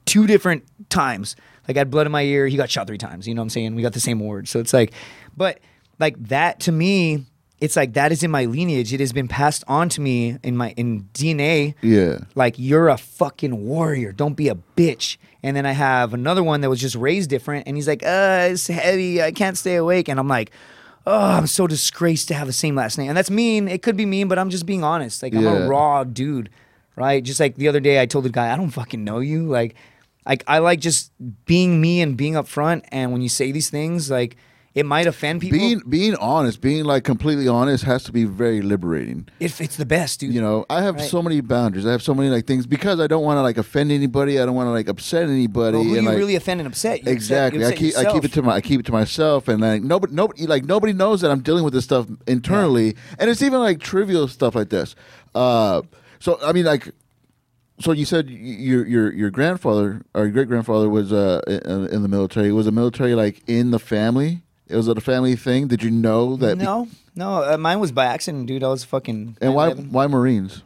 [0.07, 1.37] two different times.
[1.69, 2.47] Like I had blood in my ear.
[2.49, 3.29] He got shot three times.
[3.29, 3.75] You know what I'm saying?
[3.75, 4.49] We got the same award.
[4.49, 4.93] So it's like,
[5.37, 5.61] but
[5.99, 7.27] like that to me,
[7.61, 8.93] it's like that is in my lineage.
[8.93, 11.75] It has been passed on to me in my in DNA.
[11.81, 12.19] Yeah.
[12.35, 14.11] Like you're a fucking warrior.
[14.13, 15.17] Don't be a bitch.
[15.45, 18.49] And then I have another one that was just raised different, and he's like, "Uh,
[18.51, 19.23] it's heavy.
[19.23, 20.51] I can't stay awake." And I'm like,
[21.07, 23.67] "Oh, I'm so disgraced to have the same last name." And that's mean.
[23.69, 25.23] It could be mean, but I'm just being honest.
[25.23, 25.65] Like I'm Yeah.
[25.65, 26.49] a raw dude,
[26.97, 27.23] right?
[27.23, 29.75] Just like the other day, I told the guy, "I don't fucking know you." Like,
[30.27, 31.13] like I like just
[31.47, 32.85] being me and being upfront.
[32.91, 34.37] And when you say these things, like
[34.75, 35.59] it might offend people.
[35.59, 39.29] being being honest, being like completely honest, has to be very liberating.
[39.39, 40.33] it, it's the best, dude.
[40.33, 41.11] You know, I have Right.
[41.11, 41.85] so many boundaries.
[41.85, 44.41] I have so many like things because I don't want to like offend anybody.
[44.41, 45.77] I don't want to like upset anybody.
[45.77, 47.01] Well, who and, you like, really offend and upset?
[47.01, 47.65] You upset- exactly.
[47.65, 49.83] I upset keep I keep it to my I keep it to myself, and like
[49.83, 53.59] nobody nobody like nobody knows that I'm dealing with this stuff internally, and it's even
[53.61, 54.95] like trivial stuff like this.
[55.35, 55.83] Uh,
[56.19, 56.89] so I mean, like,
[57.81, 62.09] so you said your your your grandfather or great grandfather was uh in, in the
[62.09, 62.53] military.
[62.53, 64.43] Was the military like in the family?
[64.69, 65.67] It Was it a family thing?
[65.69, 66.57] Did you know that?
[66.57, 68.63] No, no, uh, mine was by accident, dude.
[68.65, 69.37] I was fucking.
[69.41, 69.91] And why 9/11.
[69.91, 70.63] why Marines?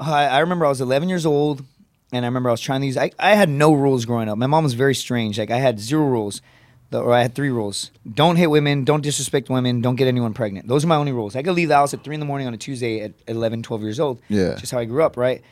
[0.00, 1.64] I, I remember I was 11 years old,
[2.12, 2.96] and I remember I was trying these.
[2.98, 4.36] I, I had no rules growing up.
[4.36, 5.38] My mom was very strange.
[5.38, 6.42] Like I had zero rules,
[6.90, 10.34] The- or I had three rules: don't hit women, don't disrespect women, don't get anyone
[10.34, 10.66] pregnant.
[10.68, 11.36] Those are my only rules.
[11.36, 13.62] I could leave the house at three in the morning on a Tuesday at 11,
[13.62, 14.20] 12 years old.
[14.28, 14.56] Yeah.
[14.56, 15.42] just how I grew up, right?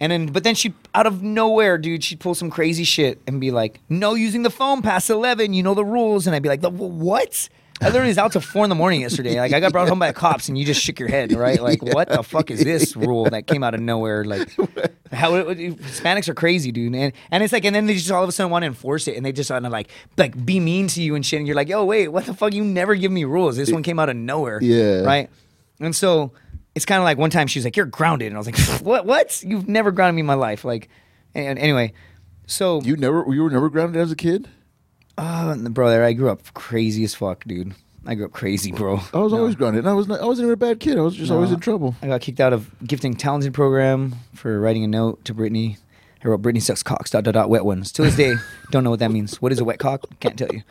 [0.00, 3.40] And then, but then she, out of nowhere, dude, she'd pull some crazy shit and
[3.40, 5.52] be like, "No using the phone past 11.
[5.54, 7.48] You know the rules." And I'd be like, "The what?"
[7.80, 9.38] I literally was out till four in the morning yesterday.
[9.38, 11.60] Like I got brought home by the cops, and you just shook your head, right?
[11.60, 14.24] Like, what the fuck is this rule that came out of nowhere?
[14.24, 14.48] Like,
[15.12, 16.94] how it, it- Hispanics are crazy, dude.
[16.94, 19.06] And and it's like, and then they just all of a sudden want to enforce
[19.08, 19.88] it, and they just want to like
[20.18, 21.38] like be mean to you and shit.
[21.38, 22.52] And you're like, yo, wait, what the fuck?
[22.52, 23.56] You never give me rules.
[23.56, 25.00] This one came out of nowhere, Yeah.
[25.02, 25.30] right?
[25.80, 26.32] And so
[26.74, 28.58] it's kind of like one time she was like, "You're grounded," and I was like,
[28.82, 29.06] "What?
[29.06, 29.42] What?
[29.42, 30.88] You've never grounded me in my life." Like,
[31.34, 31.92] and anyway,
[32.46, 34.48] so You never you were never grounded as a kid.
[35.18, 37.74] uh, bro, there I grew up crazy as fuck, dude.
[38.06, 39.00] I grew up crazy, bro.
[39.14, 39.84] I was always grounded.
[39.84, 40.98] And I was not, I wasn't even a bad kid.
[40.98, 41.96] I was just always in trouble.
[42.02, 45.78] I got kicked out of gifting talented program for writing a note to Brittany.
[46.22, 47.92] I wrote Brittany sucks cocks dot dot dot wet ones.
[47.92, 48.34] To this day,
[48.70, 49.40] don't know what that means.
[49.40, 50.04] What is a wet cock?
[50.20, 50.62] Can't tell you.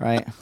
[0.00, 0.26] Right?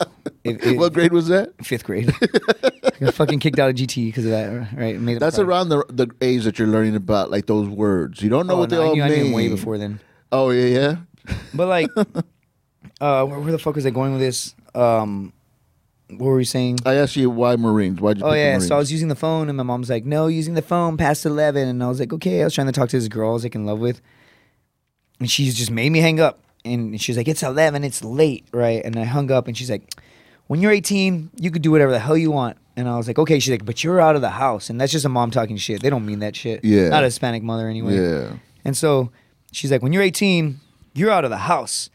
[0.45, 1.53] If- if- what grade was that?
[1.63, 2.13] Fifth grade.
[2.21, 4.73] I got fucking kicked out of GT because of that.
[4.77, 4.99] Right?
[4.99, 8.21] Made That's around the the age that you're learning about like those words.
[8.21, 9.33] You don't know Oh, what they I all knew, I knew mean.
[9.33, 10.01] way before then.
[10.33, 10.95] Oh yeah, yeah.
[11.53, 11.87] But like,
[12.99, 14.53] uh, where, where the fuck was I going with this?
[14.75, 15.31] Um,
[16.09, 16.79] what were we saying?
[16.85, 18.01] I asked you why Marines.
[18.01, 18.25] Why'd you?
[18.25, 20.61] Oh yeah, so I was using the phone, and my mom's like, "No, using the
[20.61, 21.69] phone past 11.
[21.69, 23.43] And I was like, "Okay." I was trying to talk to this girl I was
[23.43, 24.01] like in love with,
[25.21, 26.42] and she just made me hang up.
[26.65, 27.83] And she's like, "It's 11.
[27.83, 29.83] It's late, right?" And I hung up, and she's like,
[30.47, 33.19] "When you're 18, you could do whatever the hell you want." And I was like,
[33.19, 35.57] "Okay." She's like, "But you're out of the house," and that's just a mom talking
[35.57, 35.81] shit.
[35.81, 36.63] They don't mean that shit.
[36.63, 36.89] Yeah.
[36.89, 37.95] not a Hispanic mother anyway.
[37.97, 38.37] Yeah.
[38.65, 39.11] And so
[39.51, 40.59] she's like, when you're 18,
[40.93, 41.89] you're out of the house.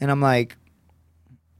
[0.00, 0.56] And I'm like,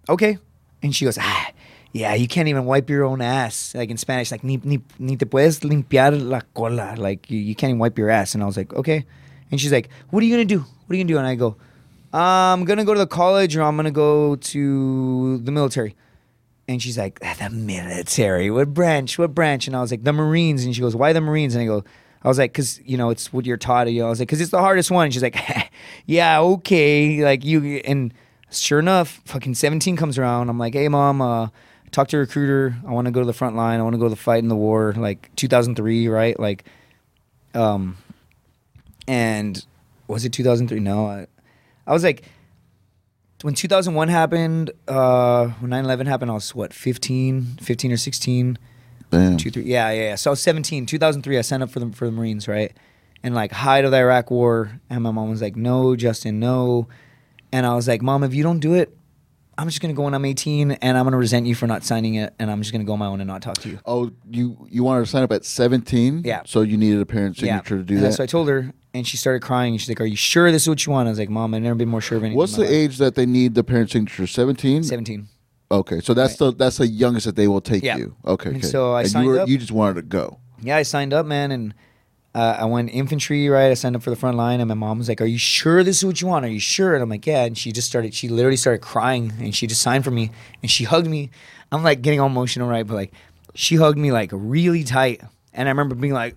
[0.08, 0.38] okay.
[0.82, 1.50] And she goes, ah,
[1.92, 3.74] yeah, you can't even wipe your own ass.
[3.74, 6.94] Like in Spanish, like, ni, ni, ni te puedes limpiar la cola.
[6.96, 8.34] Like, you, you can't even wipe your ass.
[8.34, 9.04] And I was like, okay.
[9.50, 10.60] And she's like, what are you going to do?
[10.60, 11.18] What are you going to do?
[11.18, 11.56] And I go,
[12.12, 15.96] I'm to go to the college or I'm to go to the military.
[16.68, 18.50] And she's like, "Ah, the military.
[18.50, 19.18] What branch?
[19.18, 19.66] What branch?
[19.66, 20.64] And I was like, the Marines.
[20.64, 21.54] And she goes, why the Marines?
[21.54, 21.84] And I go,
[22.22, 23.90] I was like, because, you know, it's what you're taught.
[23.90, 25.06] You know, I was like, because it's the hardest one.
[25.06, 25.36] And she's like,
[26.06, 27.24] yeah, okay.
[27.24, 28.14] Like, you, and
[28.50, 30.48] sure enough, fucking 17 comes around.
[30.48, 31.48] I'm like, hey, mom, uh,
[31.90, 32.76] talk to a recruiter.
[32.86, 33.80] I want to go to the front line.
[33.80, 34.94] I want to go to the fight in the war.
[34.96, 36.38] Like 2003, right?
[36.38, 36.64] Like,
[37.54, 37.96] um,
[39.08, 39.64] and
[40.06, 40.78] was it 2003?
[40.78, 41.26] No, I,
[41.86, 42.24] I was like,
[43.42, 48.58] when 2001 happened, uh, when 9/11 happened, I was what 15, 15 or 16.
[49.10, 49.36] Damn.
[49.36, 50.14] Two, three, yeah, yeah, yeah.
[50.14, 50.86] So I was 17.
[50.86, 52.72] 2003, I signed up for the for the Marines, right?
[53.22, 56.88] And like height of the Iraq War, and my mom was like, "No, Justin, no."
[57.52, 58.96] And I was like, "Mom, if you don't do it,
[59.58, 62.14] I'm just gonna go when I'm 18, and I'm gonna resent you for not signing
[62.14, 64.10] it, and I'm just gonna go on my own and not talk to you." Oh,
[64.30, 66.22] you you wanted to sign up at 17?
[66.24, 66.40] Yeah.
[66.46, 68.14] So you needed a parent signature to do and that.
[68.14, 69.72] So I told her, and she started crying.
[69.74, 71.54] And she's like, "Are you sure this is what you want?" I was like, "Mom,
[71.54, 73.64] I've never been more sure of anything." What's the life." age that they need the
[73.64, 74.26] parent signature?
[74.26, 74.84] 17?
[74.84, 75.28] 17.
[75.70, 77.96] Okay, so that's the that's the youngest that they will take Yeah.
[77.96, 78.14] you.
[78.26, 78.66] Okay, And okay.
[78.66, 79.48] so I and signed you were, up.
[79.48, 80.38] You just wanted to go.
[80.60, 81.74] Yeah, I signed up, man, and
[82.34, 83.48] uh, I went infantry.
[83.48, 85.38] Right, I signed up for the front line, and my mom was like, "Are you
[85.38, 86.44] sure this is what you want?
[86.44, 88.12] Are you sure?" And I'm like, "Yeah." And she just started.
[88.14, 90.30] She literally started crying, and she just signed for me,
[90.62, 91.30] and she hugged me.
[91.72, 92.86] I'm like getting all emotional, right?
[92.86, 93.12] But like,
[93.54, 95.22] she hugged me like really tight,
[95.54, 96.36] and I remember being like,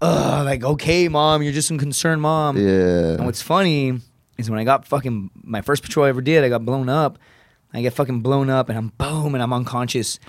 [0.00, 3.14] "Ugh, like okay, mom, you're just some concerned mom." Yeah.
[3.14, 4.00] And what's funny
[4.38, 7.18] is when I got fucking my first patrol I ever did, I got blown up.
[7.72, 10.20] I get fucking blown up and I'm boom and I'm unconscious.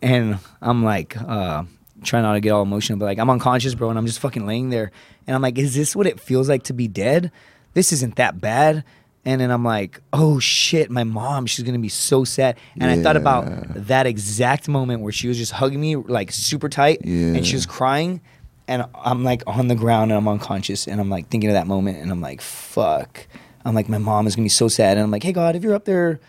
[0.00, 1.64] And I'm like, uh,
[2.04, 4.46] trying not to get all emotional, but like I'm unconscious, bro, and I'm just fucking
[4.46, 4.92] laying there.
[5.26, 7.32] And I'm like, is this what it feels like to be dead?
[7.74, 8.84] This isn't that bad.
[9.24, 12.56] And then I'm like, oh shit, my mom, she's gonna be so sad.
[12.80, 16.68] And I thought about that exact moment where she was just hugging me like super
[16.68, 18.20] tight and she was crying
[18.68, 21.66] and I'm like on the ground and I'm unconscious and I'm like thinking of that
[21.66, 23.26] moment and I'm like fuck.
[23.64, 25.62] I'm like my mom is gonna be so sad and I'm like hey God if
[25.62, 26.20] you're up there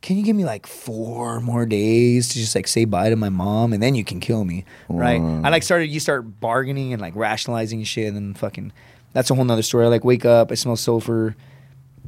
[0.00, 3.30] can you give me like four more days to just like say bye to my
[3.30, 4.64] mom and then you can kill me?
[4.88, 5.20] Right.
[5.20, 8.72] I like started you start bargaining and like rationalizing shit and then fucking
[9.12, 9.86] that's a whole nother story.
[9.86, 11.34] I like wake up I smell sulfur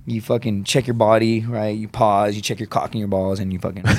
[0.06, 1.76] you fucking check your body, right?
[1.76, 3.84] You pause, you check your cock and your balls, and you fucking.
[3.86, 3.98] and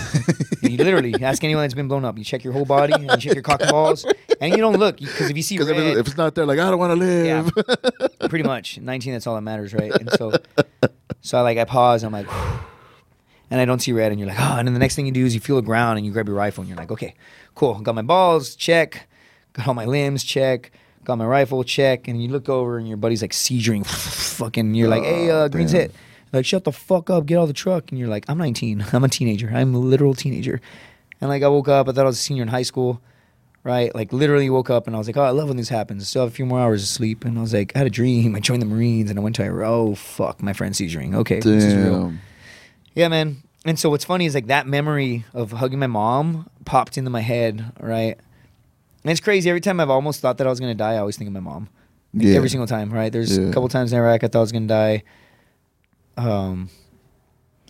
[0.72, 2.18] you literally ask anyone that's been blown up.
[2.18, 4.06] You check your whole body, and you check your cock and balls,
[4.40, 6.60] and you don't look because if you see red, if, if it's not there, like
[6.60, 7.52] I don't want to live.
[7.56, 8.80] yeah, pretty much.
[8.80, 9.92] 19, that's all that matters, right?
[9.92, 10.34] And so,
[11.22, 12.28] so I like, I pause, I'm like,
[13.52, 15.12] and I don't see red, and you're like, oh, and then the next thing you
[15.12, 17.16] do is you feel the ground and you grab your rifle, and you're like, okay,
[17.56, 19.08] cool, got my balls, check,
[19.54, 20.72] got all my limbs, check,
[21.04, 23.86] got my rifle, check, and you look over and your buddy's like seizuring,
[24.38, 25.82] fucking, you're like, hey, uh, Green's damn.
[25.82, 25.96] hit.
[26.34, 27.92] Like, shut the fuck up, get out of the truck.
[27.92, 30.62] And you're like, I'm 19, I'm a teenager, I'm a literal teenager.
[31.20, 33.02] And like, I woke up, I thought I was a senior in high school
[33.64, 33.94] right?
[33.94, 36.08] Like literally woke up and I was like, oh, I love when this happens.
[36.08, 37.26] Still have a few more hours of sleep.
[37.26, 38.36] And I was like, I had a dream.
[38.36, 39.70] I joined the Marines and I went to Iraq.
[39.70, 41.16] Oh, fuck, my friend's seizuring.
[41.16, 42.04] Okay, this is real.
[42.06, 42.22] Damn.
[42.96, 43.44] Yeah, man.
[43.64, 47.22] And so what's funny is like that memory of hugging my mom popped into my
[47.22, 48.20] head, right?
[49.04, 49.50] And it's crazy.
[49.50, 51.34] Every time I've almost thought that I was going to die, I always think of
[51.34, 51.70] my mom.
[52.14, 52.36] Like, Yeah.
[52.36, 53.12] Every single time, right?
[53.12, 53.46] There's Yeah.
[53.46, 55.04] a couple times in Iraq I thought I was going to die.
[56.18, 56.70] Um,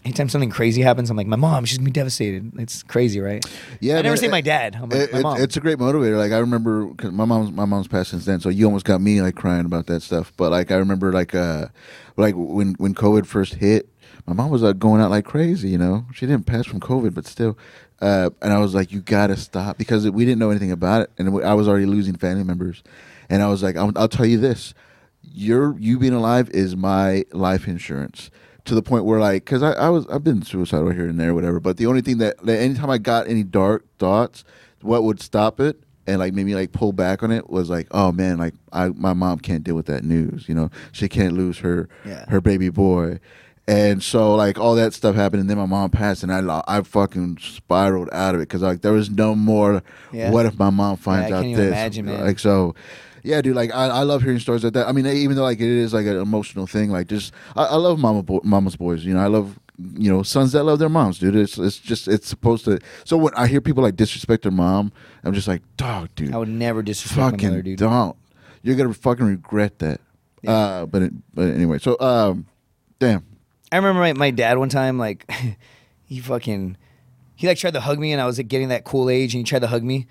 [0.04, 2.52] anytime something crazy happens, I'm like, my mom, she's going to be devastated.
[2.60, 3.46] It's crazy, right?
[3.80, 4.78] Yeah, I never man, say my dad.
[4.82, 5.42] Like, It- my it- mom.
[5.42, 6.18] it's a great motivator.
[6.18, 9.00] Like I remember, cause my mom's my mom's passed since then, so you almost got
[9.00, 10.34] me like crying about that stuff.
[10.38, 11.68] But like I remember, like uh,
[12.18, 13.90] like when when COVID first hit,
[14.26, 15.70] my mom was like going out like crazy.
[15.70, 17.58] You know, she didn't pass from COVID, but still.
[18.02, 21.12] Uh, and I was like, you gotta stop because we didn't know anything about it,
[21.18, 22.82] and I was already losing family members.
[23.30, 24.74] And I was like, I'll, I'll tell you this:
[25.22, 28.32] your you being alive is my life insurance
[28.66, 31.34] to the point where like because I, I was i've been suicidal here and there
[31.34, 34.44] whatever but the only thing that, that anytime i got any dark thoughts
[34.82, 37.88] what would stop it and like made me like pull back on it was like
[37.90, 41.34] oh man like i my mom can't deal with that news you know she can't
[41.34, 42.26] lose her Yeah.
[42.30, 43.20] her baby boy
[43.72, 46.82] and so like all that stuff happened and then my mom passed and i i
[46.82, 50.32] fucking spiraled out of it because like there was no more Yeah.
[50.32, 52.76] what if my mom finds I out this imagine, like so
[53.24, 53.56] yeah, dude.
[53.56, 54.88] Like I, I love hearing stories like that.
[54.88, 57.76] I mean, even though like it is like an emotional thing, like just I, I
[57.76, 59.06] love mama bo- mama's boys.
[59.06, 61.36] You know, I love you know sons that love their moms, dude.
[61.36, 62.80] It's it's just it's supposed to.
[63.06, 64.92] So when I hear people like disrespect their mom,
[65.24, 67.78] I'm just like, dog, dude, I would never disrespect my fucking mother, dude.
[67.78, 68.16] don't.
[68.64, 70.02] You're gonna fucking regret that.
[70.42, 70.52] Yeah.
[70.52, 72.48] Uh, but it, but anyway, so um,
[72.98, 73.24] damn.
[73.72, 75.30] I remember my, my dad one time, like,
[76.06, 76.78] he fucking,
[77.36, 79.40] he like tried to hug me, and I was like getting that cool age, and
[79.40, 80.08] he tried to hug me,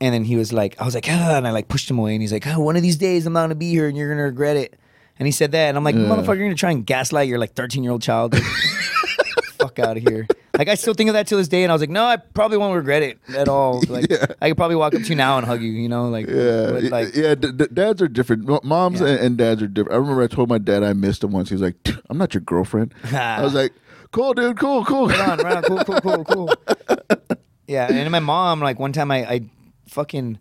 [0.00, 2.14] and then he was like, I was like, ah, and I like pushed him away,
[2.14, 4.08] and he's like, oh, one of these days I'm not gonna be here, and you're
[4.08, 4.78] gonna regret it,
[5.18, 7.52] and he said that, and I'm like, motherfucker, you're gonna try and gaslight your like
[7.52, 8.42] 13 year old child, dude.
[9.58, 10.26] fuck out of here.
[10.60, 12.18] Like I still think of that to this day, and I was like, no, I
[12.18, 13.82] probably won't regret it at all.
[13.88, 14.26] Like Yeah.
[14.42, 16.80] I could probably walk up to you now and hug you, you know, like, Yeah,
[16.90, 17.34] like yeah.
[17.34, 18.44] D- d- dads are different.
[18.62, 19.06] Moms Yeah.
[19.06, 19.94] and, and dads are different.
[19.94, 21.48] I remember I told my dad I missed him once.
[21.48, 21.76] He was like,
[22.10, 23.72] "I'm not your girlfriend." I was like,
[24.12, 24.58] "Cool, dude.
[24.58, 26.54] Cool, cool." right on, right on, cool, cool, cool, cool.
[27.66, 29.40] Yeah, and my mom, like one time, I, I
[29.86, 30.38] fucking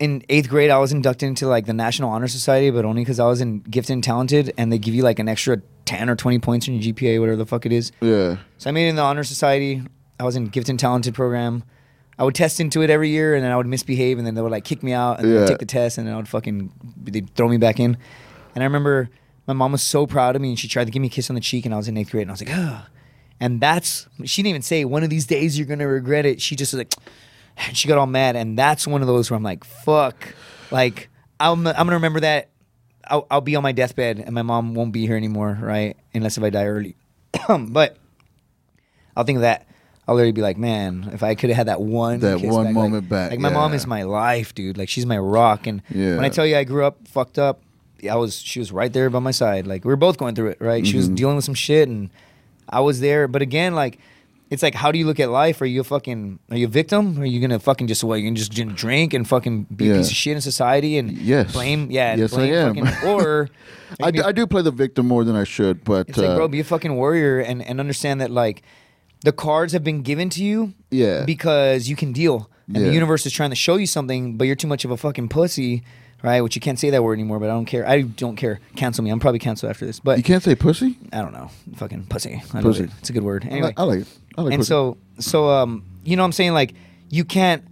[0.00, 3.20] in eighth grade, I was inducted into like the National Honor Society, but only because
[3.20, 6.16] I was in gifted and talented, and they give you like an extra ten or
[6.16, 7.92] twenty points in your GPA, whatever the fuck it is.
[8.00, 8.38] Yeah.
[8.58, 9.82] So I made it in the Honor Society.
[10.18, 11.64] I was in gifted and talented program.
[12.18, 14.40] I would test into it every year, and then I would misbehave, and then they
[14.42, 15.42] would like kick me out, and then Yeah.
[15.42, 16.72] I'd take the test, and then I would fucking
[17.02, 17.96] they'd throw me back in.
[18.54, 19.10] And I remember
[19.46, 21.28] my mom was so proud of me, and she tried to give me a kiss
[21.30, 22.88] on the cheek, and I was in eighth grade, and I was like, ah.
[23.40, 26.40] And that's she didn't even say one of these days you're gonna regret it.
[26.40, 26.94] She just was like,
[27.56, 30.34] and she got all mad, and that's one of those where I'm like, fuck,
[30.70, 31.08] like
[31.40, 32.48] I'm I'm gonna remember that.
[33.06, 35.94] I'll, I'll be on my deathbed, and my mom won't be here anymore, right?
[36.14, 36.96] Unless if I die early.
[37.68, 37.98] but
[39.16, 39.66] I'll think of that.
[40.06, 42.64] I'll literally be like, man, if I could have had that one That kiss one
[42.66, 44.76] back, moment like, back, Like my mom is my life, dude.
[44.76, 45.66] Like she's my rock.
[45.66, 46.16] And Yeah.
[46.16, 47.62] when I tell you I grew up fucked up,
[48.10, 49.66] I was she was right there by my side.
[49.66, 50.86] Like we were both going through it, right?
[50.86, 51.14] She was Mm-hmm.
[51.14, 52.10] dealing with some shit, and
[52.68, 53.28] I was there.
[53.28, 53.98] But again, like.
[54.54, 55.60] It's like, how do you look at life?
[55.60, 57.20] Are you a fucking, are you a victim?
[57.20, 58.14] Are you gonna fucking just what?
[58.20, 61.52] You can just drink and fucking be a piece of shit in society and Yes.
[61.52, 62.74] blame, yeah, Yes, I blame am.
[62.86, 63.50] fucking, or
[64.02, 66.36] I, d- I do play the victim more than I should, but it's like, uh,
[66.36, 68.62] bro, be a fucking warrior and, and understand that like
[69.24, 71.24] the cards have been given to you Yeah.
[71.24, 72.48] because you can deal.
[72.68, 72.84] And Yeah.
[72.88, 75.28] the universe is trying to show you something, but you're too much of a fucking
[75.28, 75.82] pussy,
[76.24, 76.40] right?
[76.40, 77.86] Which you can't say that word anymore, but I don't care.
[77.88, 78.58] I don't care.
[78.74, 79.10] Cancel me.
[79.10, 80.00] I'm probably canceled after this.
[80.00, 80.96] But you can't say pussy.
[81.12, 81.50] I don't know.
[81.76, 82.42] Fucking pussy.
[82.52, 82.80] I Pussy.
[82.80, 82.90] Know it.
[82.98, 83.44] It's a good word.
[83.44, 83.66] I Anyway.
[83.68, 84.08] like, I like it.
[84.36, 84.68] I like and pussy.
[84.68, 86.54] so so um you know what I'm saying?
[86.54, 86.74] Like
[87.10, 87.62] you can't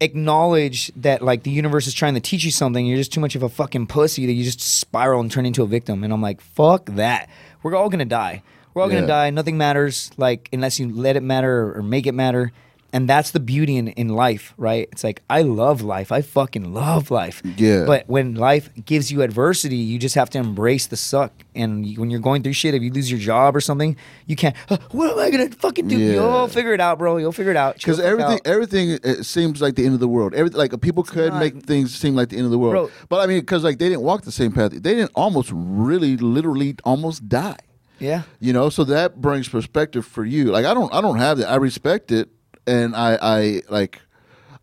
[0.00, 2.84] acknowledge that like the universe is trying to teach you something.
[2.86, 5.62] You're just too much of a fucking pussy that you just spiral and turn into
[5.62, 6.04] a victim.
[6.04, 7.28] And I'm like, fuck that.
[7.62, 8.42] We're all gonna die.
[8.74, 8.96] We're all Yeah.
[8.96, 9.30] gonna die.
[9.30, 12.52] Nothing matters, like unless you let it matter or make it matter.
[12.94, 14.88] And that's the beauty in, in life, right?
[14.92, 16.12] It's like I love life.
[16.12, 17.42] I fucking love life.
[17.56, 17.86] Yeah.
[17.86, 21.32] But when life gives you adversity, you just have to embrace the suck.
[21.56, 24.36] And you, when you're going through shit, if you lose your job or something, you
[24.36, 24.54] can't.
[24.68, 25.98] "Huh, what am I gonna fucking do?
[25.98, 26.12] Yeah.
[26.12, 27.16] You'll figure it out, bro.
[27.16, 27.74] You'll figure it out.
[27.74, 28.46] Because everything, out.
[28.46, 30.32] everything it seems like the end of the world.
[30.32, 31.40] Everything, like people could not.
[31.40, 33.06] make things seem like the end of the world, Bro.
[33.08, 34.70] but I mean, because like they didn't walk the same path.
[34.70, 37.58] They didn't almost really, literally, almost die.
[37.98, 38.22] Yeah.
[38.38, 40.52] You know, so that brings perspective for you.
[40.52, 41.50] Like I don't I don't have that.
[41.50, 42.28] I respect it
[42.66, 44.00] and I I like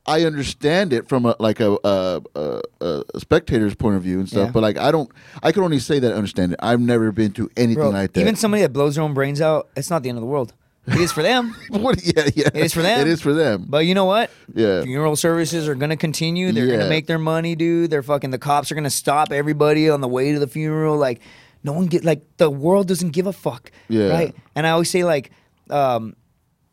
[0.06, 2.62] I understand it from a like a a, a,
[3.14, 4.52] a spectator's point of view and stuff, Yeah.
[4.52, 5.10] but like I don't
[5.44, 6.60] I can only say that I understand it.
[6.62, 8.22] I've never been to anything Bro, like that.
[8.22, 10.54] even somebody that blows their own brains out, it's not the end of the world.
[10.88, 11.56] It is for them.
[11.70, 12.48] what, yeah, yeah.
[12.48, 13.02] It is for them.
[13.02, 13.66] It is for them.
[13.70, 14.32] But you know what?
[14.52, 14.82] Yeah.
[14.82, 16.52] Funeral services are gonna continue.
[16.52, 16.78] They're Yeah.
[16.78, 17.92] gonna make their money, dude.
[17.92, 20.98] They're fucking the cops are gonna stop everybody on the way to the funeral.
[20.98, 21.22] Like
[21.64, 23.72] no one get like the world doesn't give a fuck.
[23.90, 24.08] Yeah.
[24.08, 24.36] Right?
[24.56, 25.30] And I always say like
[25.70, 26.16] um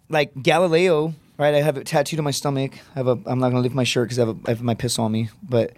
[0.09, 1.55] like Galileo, right?
[1.55, 2.73] I have it tattooed on my stomach.
[2.95, 4.75] I have a I'm not gonna lift my shirt because I have I have my
[4.75, 5.31] piss on me.
[5.43, 5.73] But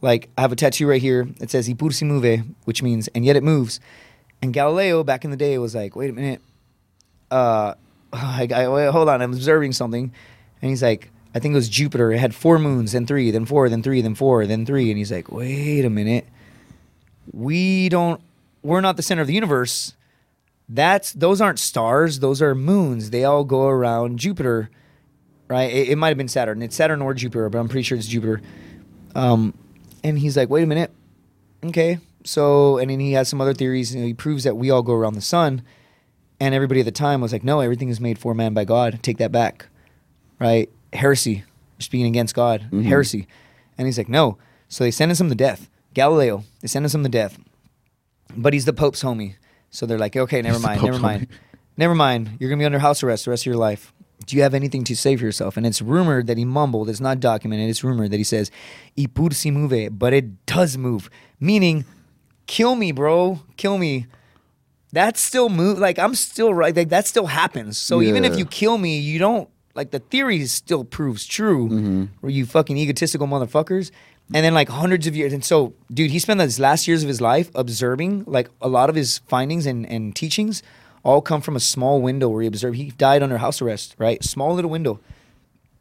[0.00, 1.28] like I have a tattoo right here.
[1.40, 3.80] It says "Y pur si mueve," which means and yet it moves.
[4.44, 6.42] And Galileo back in the day was like, wait a minute,
[7.30, 7.72] uh,
[8.12, 10.12] I, I, hold on, I'm observing something.
[10.60, 12.12] And he's like, I think it was Jupiter.
[12.12, 14.90] It had four moons, then three, then four, then three, then four, then three.
[14.90, 16.26] And he's like, wait a minute.
[17.32, 18.20] We don't,
[18.62, 19.94] we're not the center of the universe.
[20.68, 22.20] That's, those aren't stars.
[22.20, 23.10] Those are moons.
[23.10, 24.70] They all go around Jupiter,
[25.48, 25.70] right?
[25.70, 26.62] It, it might have been Saturn.
[26.62, 28.40] It's Saturn or Jupiter, but I'm pretty sure it's Jupiter.
[29.14, 29.54] Um,
[30.02, 30.90] and he's like, wait a minute.
[31.64, 31.98] Okay.
[32.24, 33.94] So, and then he has some other theories.
[33.94, 35.62] And he proves that we all go around the sun.
[36.40, 39.00] And everybody at the time was like, no, everything is made for man by God.
[39.02, 39.66] Take that back.
[40.40, 40.70] Right?
[40.92, 41.44] Heresy.
[41.76, 42.68] You're speaking against God.
[42.72, 43.26] Heresy.
[43.76, 44.38] And he's like, no.
[44.68, 45.68] So they sentence him to death.
[45.92, 47.38] Galileo, they sentence him to death.
[48.36, 49.34] But he's the Pope's homie.
[49.74, 51.26] So they're like, okay, never mind, never mind.
[51.76, 52.36] Never mind.
[52.38, 53.92] You're going to be under house arrest the rest of your life.
[54.26, 55.56] Do you have anything to say for yourself?
[55.56, 56.88] And it's rumored that he mumbled.
[56.88, 57.68] It's not documented.
[57.68, 58.48] It's rumored that he says,
[58.96, 61.10] "Y pur si mueve," but it does move.
[61.40, 61.84] Meaning,
[62.46, 63.40] kill me, bro.
[63.56, 64.06] Kill me.
[64.92, 65.78] That's still move.
[65.78, 66.74] Like I'm still right.
[66.74, 67.76] Like that still happens.
[67.76, 71.68] So even if you kill me, you don't like the theory still proves true.
[71.68, 72.04] Mm-hmm.
[72.20, 73.90] Where you fucking egotistical motherfuckers.
[74.32, 75.32] And then like hundreds of years.
[75.32, 78.24] And so, dude, he spent his last years of his life observing.
[78.26, 80.62] Like a lot of his findings and, and teachings
[81.02, 82.76] all come from a small window where he observed.
[82.76, 84.24] He died under house arrest, right?
[84.24, 85.00] Small little window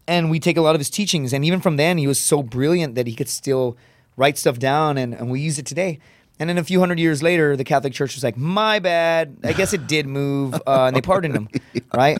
[0.07, 2.43] and we take a lot of his teachings and even from then he was so
[2.43, 3.77] brilliant that he could still
[4.17, 5.99] write stuff down and, and we use it today
[6.39, 9.53] and then a few hundred years later the catholic church was like my bad i
[9.53, 11.49] guess it did move uh, and they pardoned him
[11.93, 12.17] right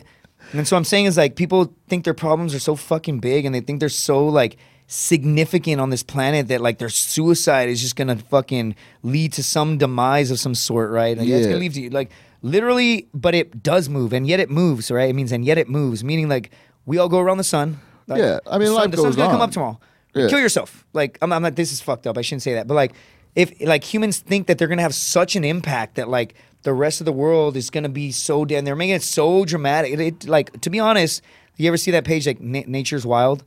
[0.52, 3.54] and so i'm saying is like people think their problems are so fucking big and
[3.54, 4.56] they think they're so like
[4.86, 9.78] significant on this planet that like their suicide is just gonna fucking lead to some
[9.78, 11.16] demise of some sort right?
[11.16, 11.36] Like, yeah.
[11.36, 12.10] it's gonna lead to you like
[12.42, 15.08] literally but it does move and yet it moves right?
[15.08, 16.50] It means and yet it moves meaning like
[16.86, 17.80] we all go around the sun.
[18.06, 19.80] Like, Yeah, I mean, the, sun, the sun's gonna come up tomorrow.
[20.14, 20.28] Yeah.
[20.28, 20.84] kill yourself.
[20.92, 22.18] Like I'm, I'm not this is fucked up.
[22.18, 22.66] I shouldn't say that.
[22.68, 22.92] But like
[23.34, 27.00] if like humans think that they're gonna have such an impact that like the rest
[27.00, 29.92] of the world is gonna be so dead they're making it so dramatic.
[29.94, 31.22] It, it- like to be honest
[31.56, 33.44] you ever see that page like Na- nature's wild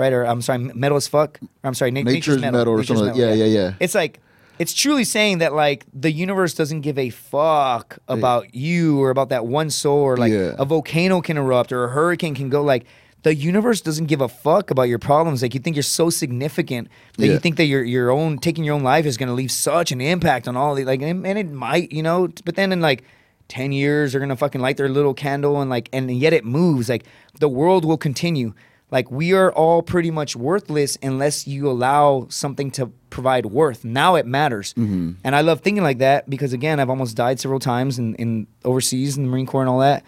[0.00, 0.12] right?
[0.12, 1.38] Or i'm sorry metal as fuck?
[1.42, 2.60] Or, i'm sorry Na- Nature's Metal.
[2.68, 3.74] or Nature's something like- yeah, yeah, yeah.
[3.80, 4.20] it's like
[4.58, 9.28] it's truly saying that like the universe doesn't give a fuck about you or about
[9.30, 10.54] that one soul or like Yeah.
[10.58, 12.60] a volcano can erupt or a hurricane can go.
[12.62, 12.84] Like
[13.22, 15.40] the universe doesn't give a fuck about your problems.
[15.42, 17.32] Like you think you're so significant that Yeah.
[17.34, 19.92] you think that your your own taking your own life is going to leave such
[19.92, 22.28] an impact on all the like and, and it might you know?
[22.44, 23.02] But then in like
[23.48, 26.44] 10 years they're going to fucking light their little candle and like and yet it
[26.44, 26.90] moves.
[26.90, 27.04] Like
[27.38, 28.52] the world will continue
[28.90, 33.84] like we are all pretty much worthless unless you allow something to provide worth.
[33.84, 34.74] Now it matters.
[34.74, 35.12] Mm-hmm.
[35.24, 38.46] and i love thinking like that because again i've almost died several times in, in
[38.64, 40.04] overseas in the marine corps and all that.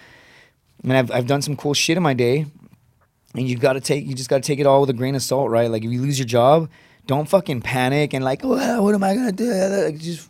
[0.83, 2.47] And I've, I've done some cool shit in my day.
[3.35, 5.14] And you got to take you just got to take it all with a grain
[5.14, 5.70] of salt right?
[5.70, 6.68] Like if you lose your job
[7.07, 9.53] don't fucking panic and like well, what am i gonna do?
[9.53, 10.28] Like, just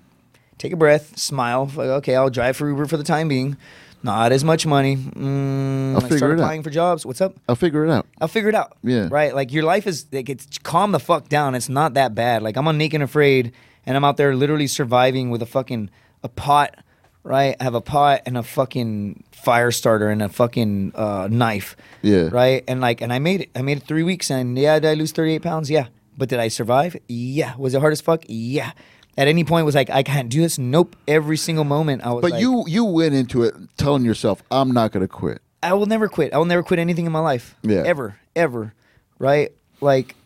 [0.59, 3.57] take a breath smile like okay i'll drive for uber for the time being
[4.05, 6.41] not as much money mm, I'll figure start it out.
[6.41, 8.07] applying for jobs what's up I'll figure it out.
[8.21, 8.77] I'll figure it out.
[8.83, 9.09] Yeah.
[9.11, 9.35] Right?
[9.35, 11.55] Like your life is like it's calm the fuck down.
[11.55, 12.43] It's not that bad.
[12.43, 13.53] Like I'm on Naked and Afraid
[13.87, 15.91] and I'm out there literally surviving with a fucking
[16.23, 16.77] a pot,
[17.25, 17.57] right?
[17.61, 21.77] I have a pot and a fucking fire starter and a fucking uh, knife.
[22.03, 22.29] Yeah.
[22.31, 22.65] Right?
[22.69, 23.51] And like and I made it.
[23.55, 25.71] I made it three weeks and yeah, did I lose thirty eight pounds?
[25.71, 25.87] Yeah.
[26.17, 26.97] But did I survive?
[27.09, 27.55] Yeah.
[27.57, 28.23] Was it hard as fuck?
[28.29, 28.73] Yeah.
[29.19, 30.59] At any point was like I can't do this.
[30.59, 30.97] Nope.
[31.07, 34.73] Every single moment I was But like, you you went into it telling yourself, I'm
[34.73, 35.43] not gonna quit.
[35.63, 36.33] I will never quit.
[36.33, 37.55] I will never quit anything in my life.
[37.63, 37.83] Yeah.
[37.85, 38.75] Ever, ever.
[39.19, 39.53] Right?
[39.81, 40.17] Like,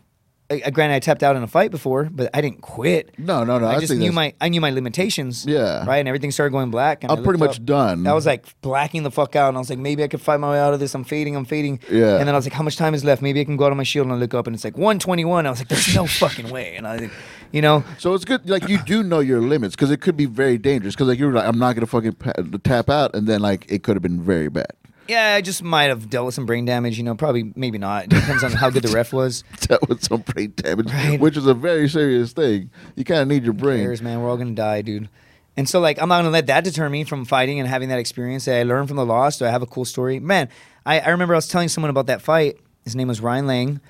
[0.49, 3.11] I, granted, I tapped out in a fight before, but I didn't quit.
[3.19, 3.67] No, no, no.
[3.67, 5.45] I, I just knew that's- my I knew my limitations.
[5.45, 5.85] Yeah.
[5.85, 7.03] Right, and everything started going black.
[7.03, 7.65] And I'm pretty much up.
[7.65, 8.07] done.
[8.07, 10.39] I was like blacking the fuck out, and I was like, maybe I could fight
[10.39, 10.95] my way out of this.
[10.95, 11.35] I'm fading.
[11.35, 11.81] I'm fading.
[11.91, 12.17] Yeah.
[12.17, 13.21] And then I was like, how much time is left?
[13.21, 14.77] Maybe I can go out on my shield and I look up, and it's like
[14.77, 15.45] 121.
[15.45, 16.75] I was like, there's no fucking way.
[16.77, 17.11] And I, think,
[17.51, 20.25] you know, So it's good, like you do know your limits because it could be
[20.25, 20.95] very dangerous.
[20.95, 22.33] Because like you were like, I'm not gonna fucking pa-
[22.63, 24.71] tap out, and then like it could have been very bad.
[25.07, 26.97] yeah, I just might have dealt with some brain damage.
[26.97, 28.05] You know, probably maybe not.
[28.05, 29.43] It depends on how good the ref was.
[29.69, 31.19] That was some brain damage, Right.
[31.19, 32.69] which is a very serious thing.
[32.95, 33.79] You kind of need your brain.
[33.83, 34.21] cares, man?
[34.21, 35.09] We're all gonna die, dude.
[35.55, 37.99] And so like I'm not gonna let that deter me from fighting and having that
[37.99, 38.45] experience.
[38.45, 39.39] That I learned from the loss.
[39.39, 40.19] Do I have a cool story?
[40.19, 40.49] Man,
[40.85, 42.59] I, I remember I was telling someone about that fight.
[42.83, 43.81] His name was Ryan Lang.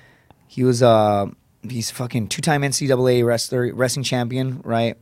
[0.46, 1.26] He was uh
[1.70, 4.96] he's fucking two time NCAA wrestler, wrestling champion, right?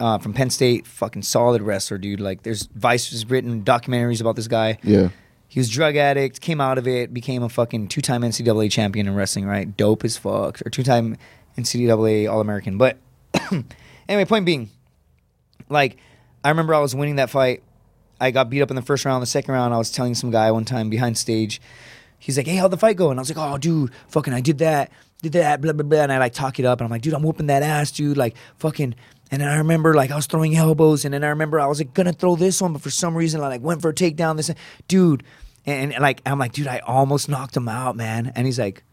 [0.00, 2.20] Uh, from Penn State, fucking solid wrestler, dude.
[2.20, 4.78] Like there's Vice has written documentaries about this guy.
[4.82, 5.10] Yeah.
[5.48, 9.06] He was drug addict, came out of it, became a fucking two time NCAA champion
[9.06, 9.76] in wrestling, right?
[9.76, 10.64] Dope as fuck.
[10.64, 11.18] Or two time
[11.58, 12.78] NCAA All American.
[12.78, 12.96] But
[14.08, 14.70] anyway, point being,
[15.68, 15.98] like,
[16.42, 17.62] I remember I was winning that fight.
[18.20, 19.20] I got beat up in the first round.
[19.20, 21.60] The second round, I was telling some guy one time behind stage.
[22.18, 24.40] He's like, "Hey, how'd the fight go?" And I was like, "Oh, dude, fucking, I
[24.40, 24.90] did that,
[25.22, 27.14] did that, blah blah blah." And I like talk it up, and I'm like, "Dude,
[27.14, 28.94] I'm whooping that ass, dude, like, fucking."
[29.30, 31.78] And then I remember like I was throwing elbows, and then I remember I was
[31.78, 34.36] like gonna throw this one, but for some reason I like went for a takedown.
[34.36, 34.50] This,
[34.88, 35.22] dude,
[35.64, 38.32] and, and like I'm like, dude, I almost knocked him out, man.
[38.34, 38.84] And he's like,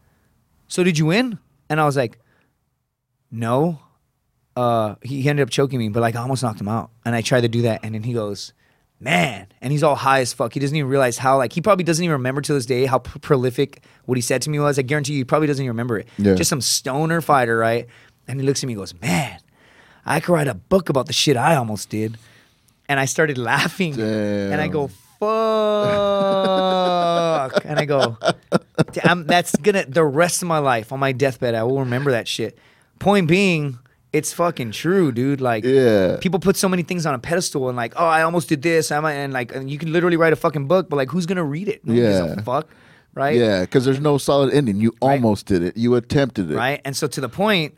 [0.66, 2.18] "So did you win?" And I was like,
[3.30, 3.80] "No."
[4.56, 6.90] Uh, he, he ended up choking me, but like I almost knocked him out.
[7.04, 8.52] And I tried to do that, and then he goes,
[9.00, 10.52] "Man!" And he's all high as fuck.
[10.54, 12.98] He doesn't even realize how like he probably doesn't even remember to this day how
[12.98, 14.78] p- prolific what he said to me was.
[14.78, 16.08] I guarantee you, he probably doesn't even remember it.
[16.18, 16.34] Yeah.
[16.34, 17.86] Just some stoner fighter, right?
[18.28, 19.40] And he looks at me, and goes, "Man,
[20.06, 22.16] I could write a book about the shit I almost did."
[22.88, 24.88] And I started laughing, and I go,
[25.20, 25.30] "Fuck!"
[27.64, 28.16] and I go,
[28.92, 31.54] Damn, that's gonna the rest of my life on my deathbed.
[31.54, 32.58] I will remember that shit.
[32.98, 33.78] Point being,
[34.12, 35.40] it's fucking true, dude.
[35.40, 36.16] Like, Yeah.
[36.20, 38.90] people put so many things on a pedestal and like, oh, I almost did this.
[38.90, 41.44] I'm and like, and you can literally write a fucking book, but like, who's gonna
[41.44, 41.84] read it?
[41.86, 42.42] No one gives a Yeah.
[42.42, 42.68] fuck,
[43.14, 43.36] right?
[43.36, 44.76] Yeah, because there's no solid ending.
[44.80, 45.76] You almost did it.
[45.76, 46.56] You attempted it.
[46.56, 46.80] right?
[46.84, 47.76] And so to the point,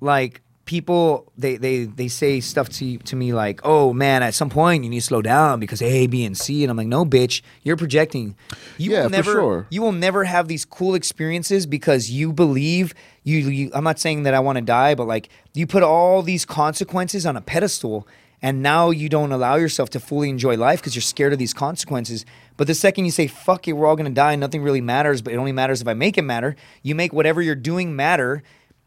[0.00, 4.50] like people they they they say stuff to to me like, "Oh man, at some
[4.50, 7.06] point you need to slow down because A, B, and C." And I'm like, "No,
[7.06, 8.36] bitch, you're projecting.
[8.76, 9.66] You Yeah, will for never sure.
[9.70, 12.92] you will never have these cool experiences because you believe
[13.24, 16.22] you, you I'm not saying that I want to die, but like you put all
[16.22, 18.06] these consequences on a pedestal
[18.42, 21.54] and now you don't allow yourself to fully enjoy life because you're scared of these
[21.54, 22.26] consequences.
[22.58, 25.32] But the second you say, fuck it, we're all gonna die, nothing really matters, but
[25.32, 28.42] it only matters if I make it matter, you make whatever you're doing matter,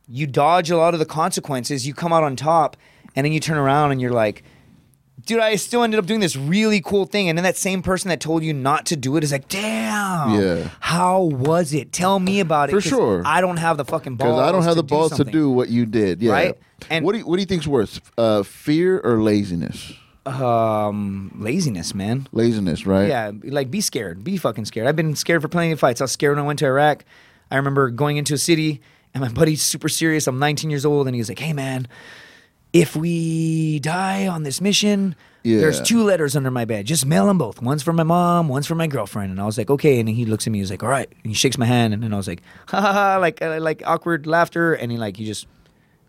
[0.09, 2.75] you dodge a lot of the consequences, you come out on top,
[3.15, 4.43] and then you turn around and you're like,
[5.25, 7.29] dude, I still ended up doing this really cool thing.
[7.29, 10.39] And then that same person that told you not to do it is like, damn,
[10.41, 10.69] Yeah.
[10.79, 11.91] how was it?
[11.91, 12.71] Tell me about it.
[12.71, 13.21] For sure.
[13.25, 14.31] I don't have the fucking balls.
[14.31, 16.21] Because I don't have the balls to do what you did.
[16.21, 16.31] Yeah.
[16.31, 16.57] Right?
[16.89, 19.93] And- what do you, what do you think's worse, uh, fear or laziness?
[20.25, 22.27] Um, laziness, man.
[22.31, 23.07] Laziness, right?
[23.09, 24.23] Yeah, like be scared.
[24.23, 24.87] Be fucking scared.
[24.87, 26.01] I've been scared for plenty of fights.
[26.01, 27.03] I was scared when I went to Iraq.
[27.51, 28.81] I remember going into a city
[29.13, 30.27] and my buddy's super serious.
[30.27, 31.87] I'm 19 years old and he was like, "Hey man,
[32.73, 35.15] if we die on this mission,
[35.59, 36.85] there's two letters under my bed.
[36.85, 37.61] Just mail them both.
[37.61, 40.25] One's for my mom, one's for my girlfriend." And I was like, "Okay." And he
[40.25, 40.59] looks at me.
[40.59, 42.81] He's like, "All right." And he shakes my hand and then I was like, "Ha
[42.81, 44.73] ha ha!" Like uh, like awkward laughter.
[44.73, 45.47] And he like he just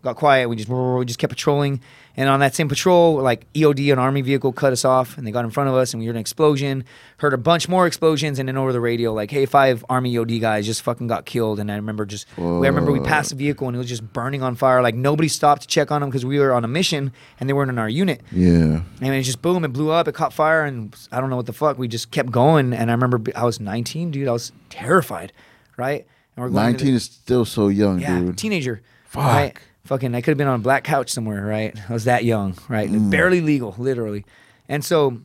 [0.03, 0.49] got quiet.
[0.49, 1.81] We just we just kept patrolling,
[2.17, 5.31] and on that same patrol, like EOD, an army vehicle cut us off, and they
[5.31, 6.83] got in front of us, and we heard an explosion.
[7.17, 10.39] Heard a bunch more explosions, and then over the radio, like, "Hey, five army EOD
[10.41, 13.67] guys just fucking got killed." And I remember just, I remember we passed a vehicle,
[13.67, 14.81] and it was just burning on fire.
[14.81, 17.53] Like nobody stopped to check on them because we were on a mission, and they
[17.53, 18.21] weren't in our unit.
[18.31, 18.81] Yeah.
[19.01, 21.45] And it just boom, it blew up, it caught fire, and I don't know what
[21.45, 21.77] the fuck.
[21.77, 24.27] We just kept going, and I remember I was 19, dude.
[24.27, 25.31] I was terrified,
[25.77, 26.05] right?
[26.35, 28.37] And we're going to the- 19 is still so young, yeah, dude.
[28.37, 28.81] teenager.
[29.05, 29.23] Fuck.
[29.23, 29.57] Right?
[29.91, 31.77] Fucking, I could have been on a black couch somewhere, right?
[31.89, 32.89] I was that young, right?
[32.89, 33.09] Mm.
[33.11, 34.23] Barely legal, literally.
[34.69, 35.19] And so,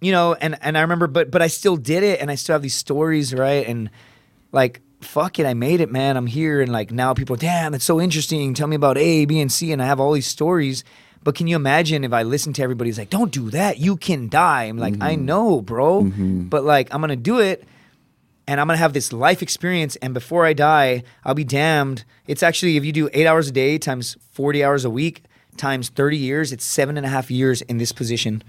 [0.00, 2.52] you know, and and I remember, but but I still did it, and I still
[2.54, 3.66] have these stories, right?
[3.66, 3.90] And
[4.52, 6.16] like, fuck it, I made it, man.
[6.16, 8.54] I'm here, and like now people, damn, it's so interesting.
[8.54, 10.84] Tell me about A, B, and C, and I have all these stories.
[11.24, 14.28] But can you imagine if I listen to everybody's like, don't do that, you can
[14.28, 14.64] die.
[14.66, 15.24] I'm like, I Mm-hmm.
[15.24, 16.04] know, bro,
[16.48, 17.64] but like I'm gonna do it
[18.48, 19.96] and I'm gonna have this life experience.
[19.96, 22.04] And before I die, I'll be damned.
[22.26, 25.22] It's actually if you do eight hours a day times forty hours a week
[25.56, 28.42] times thirty years, it's seven and a half years in this position.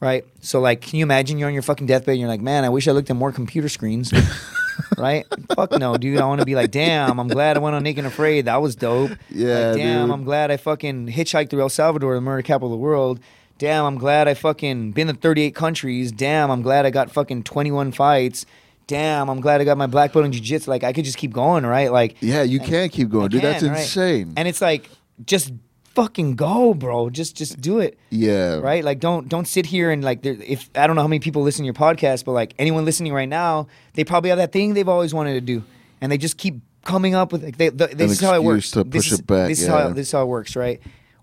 [0.00, 0.24] Right.
[0.40, 2.12] So like, can you imagine you're on your fucking deathbed?
[2.12, 4.12] and You're like, man, I wish I looked at more computer screens.
[4.98, 5.24] right?
[5.54, 6.18] Fuck no, dude.
[6.20, 7.18] I want to be like, damn.
[7.18, 8.44] I'm glad I went on Naked and Afraid.
[8.44, 9.12] That was dope.
[9.30, 10.06] Yeah, Like, damn.
[10.08, 10.14] dude.
[10.14, 13.18] I'm glad I fucking hitchhiked through El Salvador, the murder capital of the world.
[13.56, 16.12] Damn, I'm glad I fucking been to 38 countries.
[16.12, 18.44] Damn, I'm glad I got fucking 21 fights.
[18.86, 20.70] Damn, I'm glad I got my black belt in jiu-jitsu.
[20.70, 21.90] Like I could just keep going, right?
[21.90, 23.42] Like Yeah, you can keep going, I dude.
[23.42, 23.80] That's can, right?
[23.80, 24.34] insane.
[24.36, 24.90] And it's like
[25.24, 25.52] just
[25.94, 27.08] fucking go, bro.
[27.08, 27.98] Just just do it.
[28.10, 28.56] yeah.
[28.56, 28.84] Right?
[28.84, 31.42] Like don't don't sit here and like there, if I don't know how many people
[31.42, 34.74] listen to your podcast, but like anyone listening right now, they probably have that thing
[34.74, 35.62] they've always wanted to do,
[36.00, 38.70] and they just keep coming up with like they, the, this is how it works.
[38.72, 40.80] to this push is, it back, This is how this is how it works, right?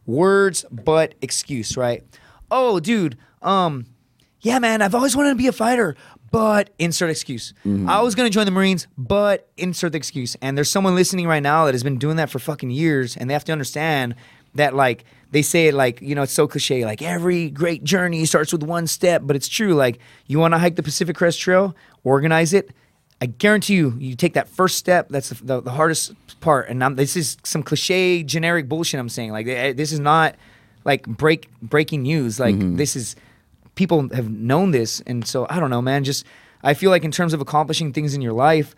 [0.07, 2.03] Words but excuse, right?
[2.49, 3.85] Oh, dude, um,
[4.41, 5.95] yeah, man, I've always wanted to be a fighter,
[6.31, 7.53] but insert excuse.
[7.65, 7.89] Mm-hmm.
[7.89, 10.35] I was gonna join the Marines, but insert the excuse.
[10.41, 13.29] And there's someone listening right now that has been doing that for fucking years, and
[13.29, 14.15] they have to understand
[14.55, 18.25] that like they say it like you know it's so cliche like every great journey
[18.25, 21.39] starts with one step but it's true like you want to hike the pacific crest
[21.39, 22.71] trail organize it
[23.21, 26.83] i guarantee you you take that first step that's the, the, the hardest part and
[26.83, 30.35] I'm, this is some cliche generic bullshit i'm saying like eh, this is not
[30.83, 33.15] like break breaking news like this is
[33.75, 36.25] people have known this and so i don't know man just
[36.63, 38.75] i feel like in terms of accomplishing things in your life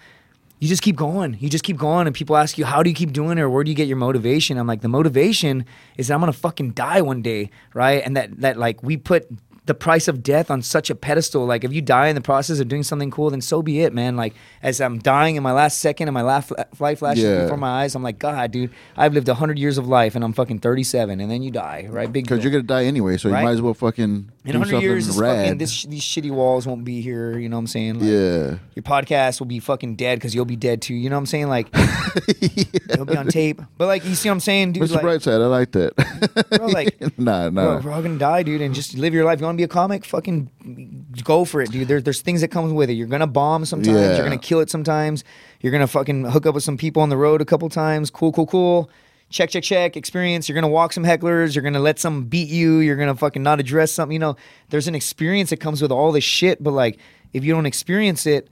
[0.64, 1.36] you just keep going.
[1.42, 3.42] You just keep going, and people ask you, "How do you keep doing it?
[3.42, 5.66] Or where do you get your motivation?" I'm like, the motivation
[5.98, 8.02] is that I'm gonna fucking die one day, right?
[8.06, 9.28] And that that like we put
[9.66, 11.46] the price of death on such a pedestal.
[11.46, 13.94] Like, if you die in the process of doing something cool, then so be it,
[13.94, 14.18] man.
[14.18, 17.44] Like, as I'm dying in my last second and my last life flashes Yeah.
[17.44, 20.34] before my eyes, I'm like, God, dude, I've lived hundred years of life, and I'm
[20.34, 22.12] fucking 37, and then you die, right?
[22.12, 23.40] Big Because you're gonna die anyway, so Right?
[23.40, 24.04] you might as well fucking
[24.46, 25.60] in do 100 something years, rad.
[25.60, 27.38] this, these shitty walls won't be here.
[27.40, 27.96] You know what I'm saying?
[28.02, 28.58] Like, yeah.
[28.76, 30.94] your podcast will be fucking dead because you'll be dead too.
[30.94, 31.48] You know what I'm saying?
[31.48, 31.68] Like,
[32.28, 33.62] it'll be on tape.
[33.78, 34.84] But like, you see what I'm saying, dude?
[34.84, 34.96] Mr.
[34.96, 36.50] Like, Brightside, I like that.
[36.58, 37.82] Bro, like- nah, bro, nah.
[37.82, 39.40] we're all gonna die, dude, and just live your life.
[39.40, 40.06] You want to be a comic?
[40.06, 41.88] Fucking go for it, dude.
[41.88, 42.94] There, there's things that comes with it.
[42.94, 43.96] You're gonna bomb sometimes.
[43.98, 44.16] Yeah.
[44.16, 45.24] You're gonna kill it sometimes.
[45.62, 48.10] You're gonna fucking hook up with some people on the road a couple times.
[48.10, 48.90] Cool, cool, cool.
[49.30, 49.98] Check, check, check.
[49.98, 50.48] Experience.
[50.48, 51.56] You're gonna walk some hecklers.
[51.56, 52.80] You're gonna let some beat you.
[52.80, 54.14] You're gonna fucking not address something.
[54.14, 54.36] You know,
[54.70, 56.62] there's an experience that comes with all this shit.
[56.62, 57.00] But like,
[57.34, 58.50] if you don't experience it,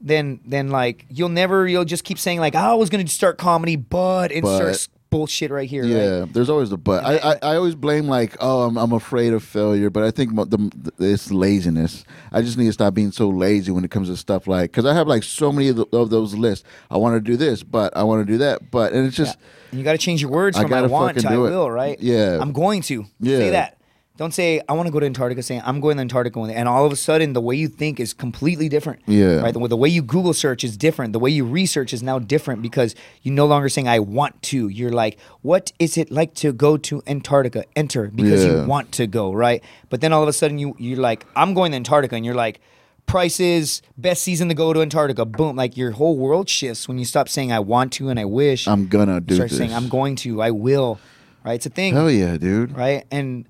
[0.00, 1.66] then then like you'll never.
[1.66, 5.50] You'll just keep saying like, oh, I was gonna start comedy, but insert But- bullshit
[5.50, 5.84] right here.
[5.84, 6.32] Yeah, right?
[6.32, 7.04] there's always the but.
[7.04, 10.34] I, I, I always blame like, oh, I'm, I'm afraid of failure, but I think
[10.34, 12.04] the, it's laziness.
[12.32, 14.84] I just need to stop being so lazy when it comes to stuff like because
[14.84, 16.64] I have like so many of, the, of those lists.
[16.90, 19.38] I want to do this, but I want to do that, but and it's just
[19.70, 21.34] And you got to change your words I from I, gotta want to fucking I
[21.34, 21.50] do it.
[21.50, 21.98] will, right?
[22.00, 22.38] Yeah.
[22.40, 23.04] I'm going to.
[23.20, 23.38] Yeah.
[23.38, 23.77] Say that.
[24.18, 25.42] Don't say I want to go to Antarctica.
[25.42, 28.12] Say I'm going to Antarctica, and all of a sudden the way you think is
[28.12, 29.00] completely different.
[29.06, 29.36] Yeah.
[29.40, 29.54] Right.
[29.54, 31.12] The, the way you Google search is different.
[31.12, 34.68] The way you research is now different because you're no longer saying I want to.
[34.68, 37.64] You're like, what is it like to go to Antarctica?
[37.76, 38.62] Enter because Yeah.
[38.62, 39.62] you want to go, right?
[39.88, 42.34] But then all of a sudden you you're like, I'm going to Antarctica, and you're
[42.34, 42.60] like.
[43.06, 45.24] Prices, best season to go to Antarctica.
[45.24, 45.56] Boom!
[45.56, 48.68] Like your whole world shifts when you stop saying "I want to" and "I wish."
[48.68, 49.56] I'm gonna do start this.
[49.58, 51.00] saying I'm going to, I will,
[51.42, 51.54] right?
[51.54, 52.76] It's a thing, Hell yeah, dude.
[52.76, 53.06] right?
[53.10, 53.46] And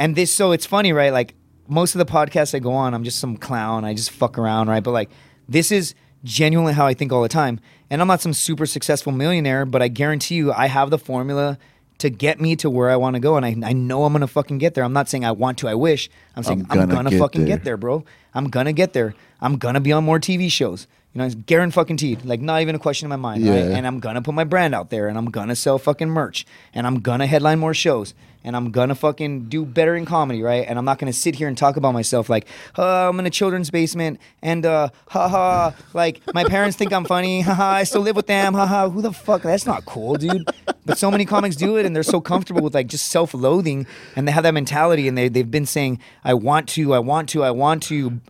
[0.00, 1.12] and this, so it's funny, right?
[1.12, 1.34] Like
[1.68, 3.84] most of the podcasts I go on, I'm just some clown.
[3.84, 4.82] I just fuck around, right?
[4.82, 5.10] But like
[5.46, 5.94] this is
[6.24, 7.60] genuinely how I think all the time.
[7.90, 11.58] And I'm not some super successful millionaire, but I guarantee you, I have the formula
[11.98, 14.26] to get me to where I want to go, and I, I know I'm gonna
[14.26, 14.84] fucking get there.
[14.84, 16.08] I'm not saying I want to, I wish.
[16.34, 17.56] I'm saying I'm I'm gonna gonna, get fucking there.
[17.56, 18.04] get there, bro.
[18.32, 19.14] I'm gonna get there.
[19.38, 20.86] I'm gonna be on more TV shows.
[21.12, 22.24] You know, it's Garen fucking Teed.
[22.24, 23.44] Like, not even a question in my mind.
[23.46, 23.56] Right?
[23.56, 23.76] Yeah.
[23.76, 26.86] And I'm gonna put my brand out there and I'm gonna sell fucking merch and
[26.86, 28.14] I'm gonna headline more shows
[28.44, 30.66] and I'm gonna fucking do better in comedy, right?
[30.66, 33.30] And I'm not gonna sit here and talk about myself like, oh, I'm in a
[33.30, 38.16] children's basement and uh haha like my parents think I'm funny, haha, I still live
[38.16, 38.88] with them, haha.
[38.88, 40.48] Who the fuck that's not cool, dude.
[40.84, 43.86] But so many comics do it and they're so comfortable with like just self loathing
[44.16, 47.28] and they have that mentality and they they've been saying, I want to, I want
[47.30, 48.20] to, I want to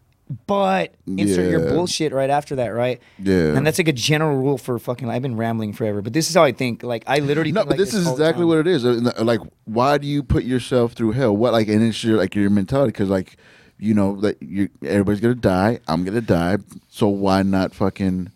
[0.46, 3.00] but insert your bullshit right after that, right?
[3.18, 3.56] Yeah.
[3.56, 5.08] And that's like a general rule for fucking.
[5.10, 6.82] I've been rambling forever, but this is how I think.
[6.82, 7.50] Like I literally.
[7.52, 8.84] No, think but like this is exactly what it is.
[8.84, 11.36] Uh, Like, why do you put yourself through hell?
[11.36, 13.36] What like, and it's your like your mentality because like,
[13.78, 15.80] you know that you everybody's gonna die.
[15.88, 16.58] I'm gonna die.
[16.88, 18.30] So why not fucking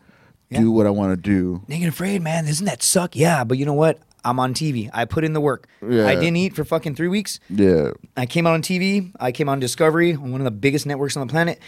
[0.51, 0.61] Yeah.
[0.61, 1.63] do what I want to do?
[1.69, 2.47] Naked Afraid, man.
[2.47, 3.15] Doesn't that suck?
[3.15, 3.99] Yeah, but you know what?
[4.25, 4.91] I'm on TV.
[4.93, 5.69] I put in the work.
[5.87, 6.07] Yeah.
[6.07, 7.41] I didn't eat for fucking three weeks.
[7.51, 9.13] Yeah, I came out on TV.
[9.21, 11.59] I came on Discovery on one of the biggest networks on the planet.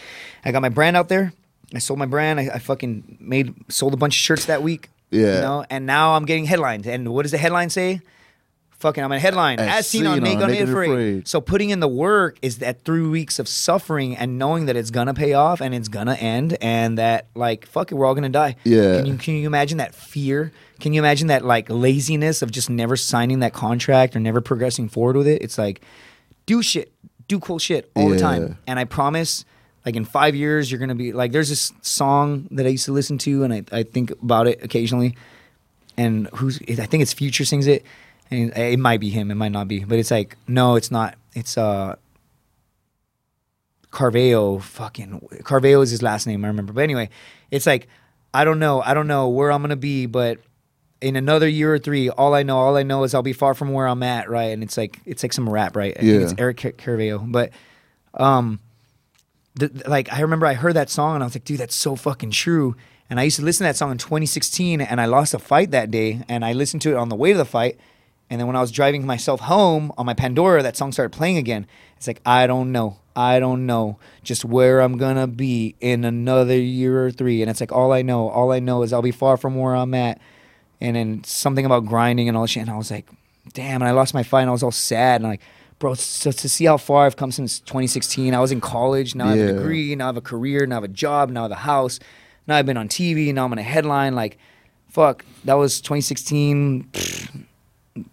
[0.43, 1.33] I got my brand out there.
[1.73, 2.39] I sold my brand.
[2.39, 4.89] I, I fucking made sold a bunch of shirts that week.
[5.11, 5.35] Yeah.
[5.35, 6.87] You know, and now I'm getting headlines.
[6.87, 8.01] And what does the headline say?
[8.79, 9.59] Fucking, I'm a headline.
[9.59, 10.91] As, seen, on Naked, Naked Afraid.
[10.91, 11.27] Afraid.
[11.27, 14.91] So putting in the work is that three weeks of suffering and knowing that it's
[14.91, 18.29] gonna pay off and it's gonna end and that like fuck it, we're all gonna
[18.29, 18.55] die.
[18.63, 18.97] Yeah.
[18.97, 20.51] Can you can you imagine that fear?
[20.79, 24.89] Can you imagine that like laziness of just never signing that contract or never progressing
[24.89, 25.41] forward with it?
[25.41, 25.81] It's like
[26.45, 26.93] do shit,
[27.27, 28.59] do cool shit all the time.
[28.67, 29.43] And I promise,
[29.85, 31.31] like in five years, you're gonna be like.
[31.31, 34.63] There's this song that I used to listen to, and I, I think about it
[34.63, 35.15] occasionally.
[35.97, 36.59] And who's?
[36.61, 37.83] I think it's Future sings it,
[38.31, 41.15] and it might be him, it might not be, but it's like no, it's not.
[41.33, 41.95] It's uh.
[43.91, 46.73] Carveo, fucking Carveo is his last name, I remember.
[46.73, 47.09] But anyway,
[47.51, 47.87] it's like
[48.33, 50.39] I don't know, I don't know where I'm gonna be, but
[51.01, 53.53] in another year or three, all I know, all I know is I'll be far
[53.53, 54.51] from where I'm at, right?
[54.51, 55.95] And it's like it's like some rap, right?
[55.97, 56.11] I Yeah.
[56.19, 57.51] think it's Eric Car- Carveo, but
[58.13, 58.59] um,
[59.87, 62.31] like I remember I heard that song and I was like, dude, that's so fucking
[62.31, 62.75] true.
[63.09, 65.71] And I used to listen to that song in 2016, and I lost a fight
[65.71, 67.79] that day, and I listened to it on the way to the fight.
[68.29, 71.37] And then when I was driving myself home on my Pandora, that song started playing
[71.37, 71.65] again.
[71.95, 76.57] It's like I don't know, I don't know just where I'm gonna be in another
[76.59, 77.41] year or three.
[77.41, 79.75] And it's like all I know, all I know is I'll be far from where
[79.75, 80.19] I'm at.
[80.81, 82.61] And then something about grinding and all that shit.
[82.61, 83.09] And I was like,
[83.53, 85.41] damn, and I lost my fight, and I was all sad, and like,
[85.79, 88.35] bro, so to see how far I've come since 2016.
[88.35, 89.45] I was in college, now I have Yeah.
[89.45, 91.51] a degree, now I have a career, now I have a job, now I have
[91.51, 91.97] a house,
[92.45, 94.13] now I've been on TV, now I'm on a headline.
[94.15, 94.37] Like,
[94.89, 96.83] fuck, that was 2016.
[96.91, 97.45] pfft,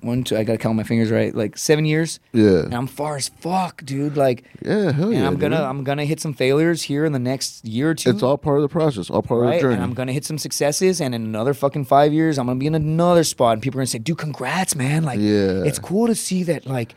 [0.01, 1.35] One, two, I gotta count my fingers right.
[1.35, 2.65] Like seven years, Yeah.
[2.65, 4.17] and I'm far as fuck, dude.
[4.17, 5.27] Like, Yeah, hell and yeah.
[5.27, 5.65] I'm gonna dude.
[5.65, 8.11] I'm gonna hit some failures here in the next year or two.
[8.11, 9.75] It's all part of the process, all part of the journey.
[9.75, 12.67] and I'm gonna hit some successes, and in another fucking five years, I'm gonna be
[12.67, 15.03] in another spot, and people are gonna say, "Dude, congrats, man!
[15.05, 15.65] Like, Yeah.
[15.65, 16.95] it's cool to see that, like,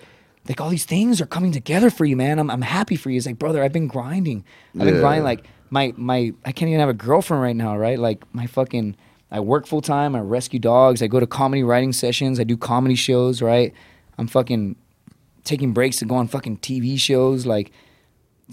[0.47, 2.39] like all these things are coming together for you, man.
[2.39, 3.17] I'm I'm happy for you.
[3.17, 4.43] It's like, brother, I've been grinding.
[4.79, 5.23] I've been grinding.
[5.25, 7.99] Like, my my I can't even have a girlfriend right now, right?
[7.99, 8.95] Like, my fucking
[9.29, 10.15] I work full time.
[10.15, 11.01] I rescue dogs.
[11.01, 12.39] I go to comedy writing sessions.
[12.39, 13.73] I do comedy shows, right?
[14.17, 14.75] I'm fucking
[15.43, 17.45] taking breaks to go on fucking TV shows.
[17.45, 17.71] Like,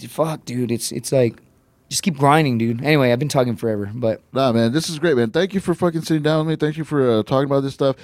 [0.09, 0.73] fuck, dude.
[0.73, 1.41] It's it's like
[1.89, 2.83] just keep grinding, dude.
[2.83, 5.31] Anyway, I've been talking forever, but Nah, man, this is great, man.
[5.31, 6.57] Thank you for fucking sitting down with me.
[6.67, 7.97] Thank you for uh, talking about this stuff.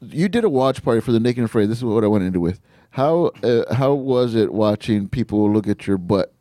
[0.00, 1.70] You did a watch party for the Naked and Afraid.
[1.70, 2.60] This is what I went into with.
[2.90, 6.32] How uh, how was it watching people look at your butt?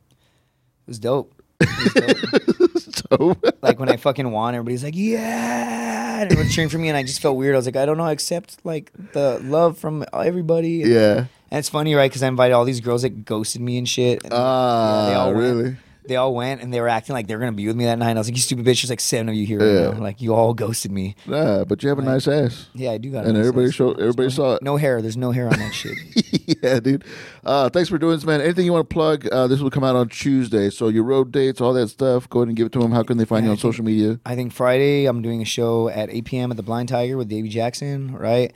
[0.85, 1.41] it was dope.
[1.59, 2.71] It was dope.
[3.09, 6.97] so like when I fucking won, everybody's like, "Yeah!" And everyone's cheering for me, and
[6.97, 7.55] I just felt weird.
[7.55, 11.25] I was like, "I don't know, I accept like the love from everybody." yeah.
[11.49, 12.11] And it's funny, right?
[12.11, 14.21] Because I invited all these girls that ghosted me and shit.
[14.25, 15.77] And Ah, they all went.
[16.07, 17.97] They all went, and they were acting like they were gonna be with me that
[17.99, 18.09] night.
[18.11, 19.85] And I was like, "You stupid bitch!" There's like seven of you here Yeah.
[19.87, 20.01] right now.
[20.01, 21.15] Like you all ghosted me.
[21.25, 22.67] Nah, but you have a Like- nice ass.
[22.73, 23.25] Yeah, I do got.
[23.25, 23.73] a And nice everybody ass.
[23.73, 24.63] showed- everybody saw it.
[24.63, 25.01] No hair.
[25.01, 25.97] There's no hair on that shit.
[26.63, 27.03] yeah, dude.
[27.45, 28.41] Uh, thanks for doing this, man.
[28.41, 29.27] Anything you want to plug?
[29.27, 30.69] Uh, this will come out on Tuesday.
[30.69, 32.29] So your road dates, all that stuff.
[32.29, 32.91] Go ahead and give it to them.
[32.91, 34.19] How can they find Yeah, you on think- social media?
[34.25, 36.51] I think Friday I'm doing a show at 8 p.m.
[36.51, 38.51] at the Blind Tiger with Davey Jackson, right?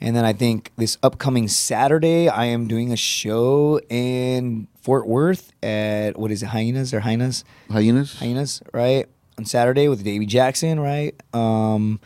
[0.00, 5.52] And then I think this upcoming Saturday I am doing a show in Fort Worth
[5.62, 7.44] at what is it, Hyenas or Hyenas?
[7.70, 8.18] Hyenas.
[8.20, 9.06] Hyenas, right?
[9.36, 11.14] On Saturday with Davey Jackson, right?
[11.34, 12.00] Um,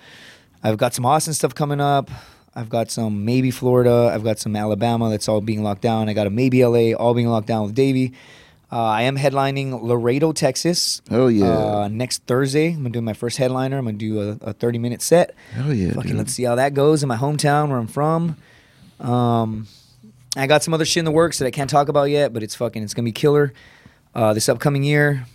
[0.65, 2.11] I've got some Austin stuff coming up.
[2.57, 4.11] I've got some maybe Florida.
[4.13, 6.09] I've got some Alabama that's all being locked down.
[6.09, 8.15] I got a maybe LA, all being locked down with Davey.
[8.73, 11.03] Uh, I am headlining Laredo, Texas.
[11.09, 11.47] Oh yeah.
[11.47, 13.79] Uh, next Thursday, I'm gonna do my first headliner.
[13.79, 15.37] I'm gonna do a, a 30 minute set.
[15.53, 15.93] Hell yeah.
[15.93, 16.19] Fucking dude.
[16.19, 18.39] let's see how that goes in my hometown where I'm from.
[18.99, 19.69] Um,
[20.37, 22.43] I got some other shit in the works that I can't talk about yet, but
[22.43, 23.53] it's fucking it's gonna be killer.
[24.15, 25.27] Uh, this upcoming year.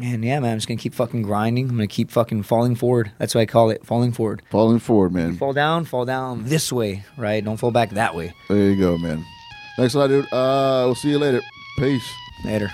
[0.00, 1.68] And yeah, man, I'm just gonna keep fucking grinding.
[1.68, 3.12] I'm gonna keep fucking falling forward.
[3.18, 4.42] That's what I call it, falling forward.
[4.50, 5.36] Falling forward, man.
[5.36, 7.44] Fall down, fall down this way, right?
[7.44, 8.32] Don't fall back that way.
[8.48, 9.24] There you go, man.
[9.76, 10.26] Thanks a lot, dude.
[10.32, 11.40] Uh, we'll see you later.
[11.78, 12.08] Peace.
[12.44, 12.70] Later.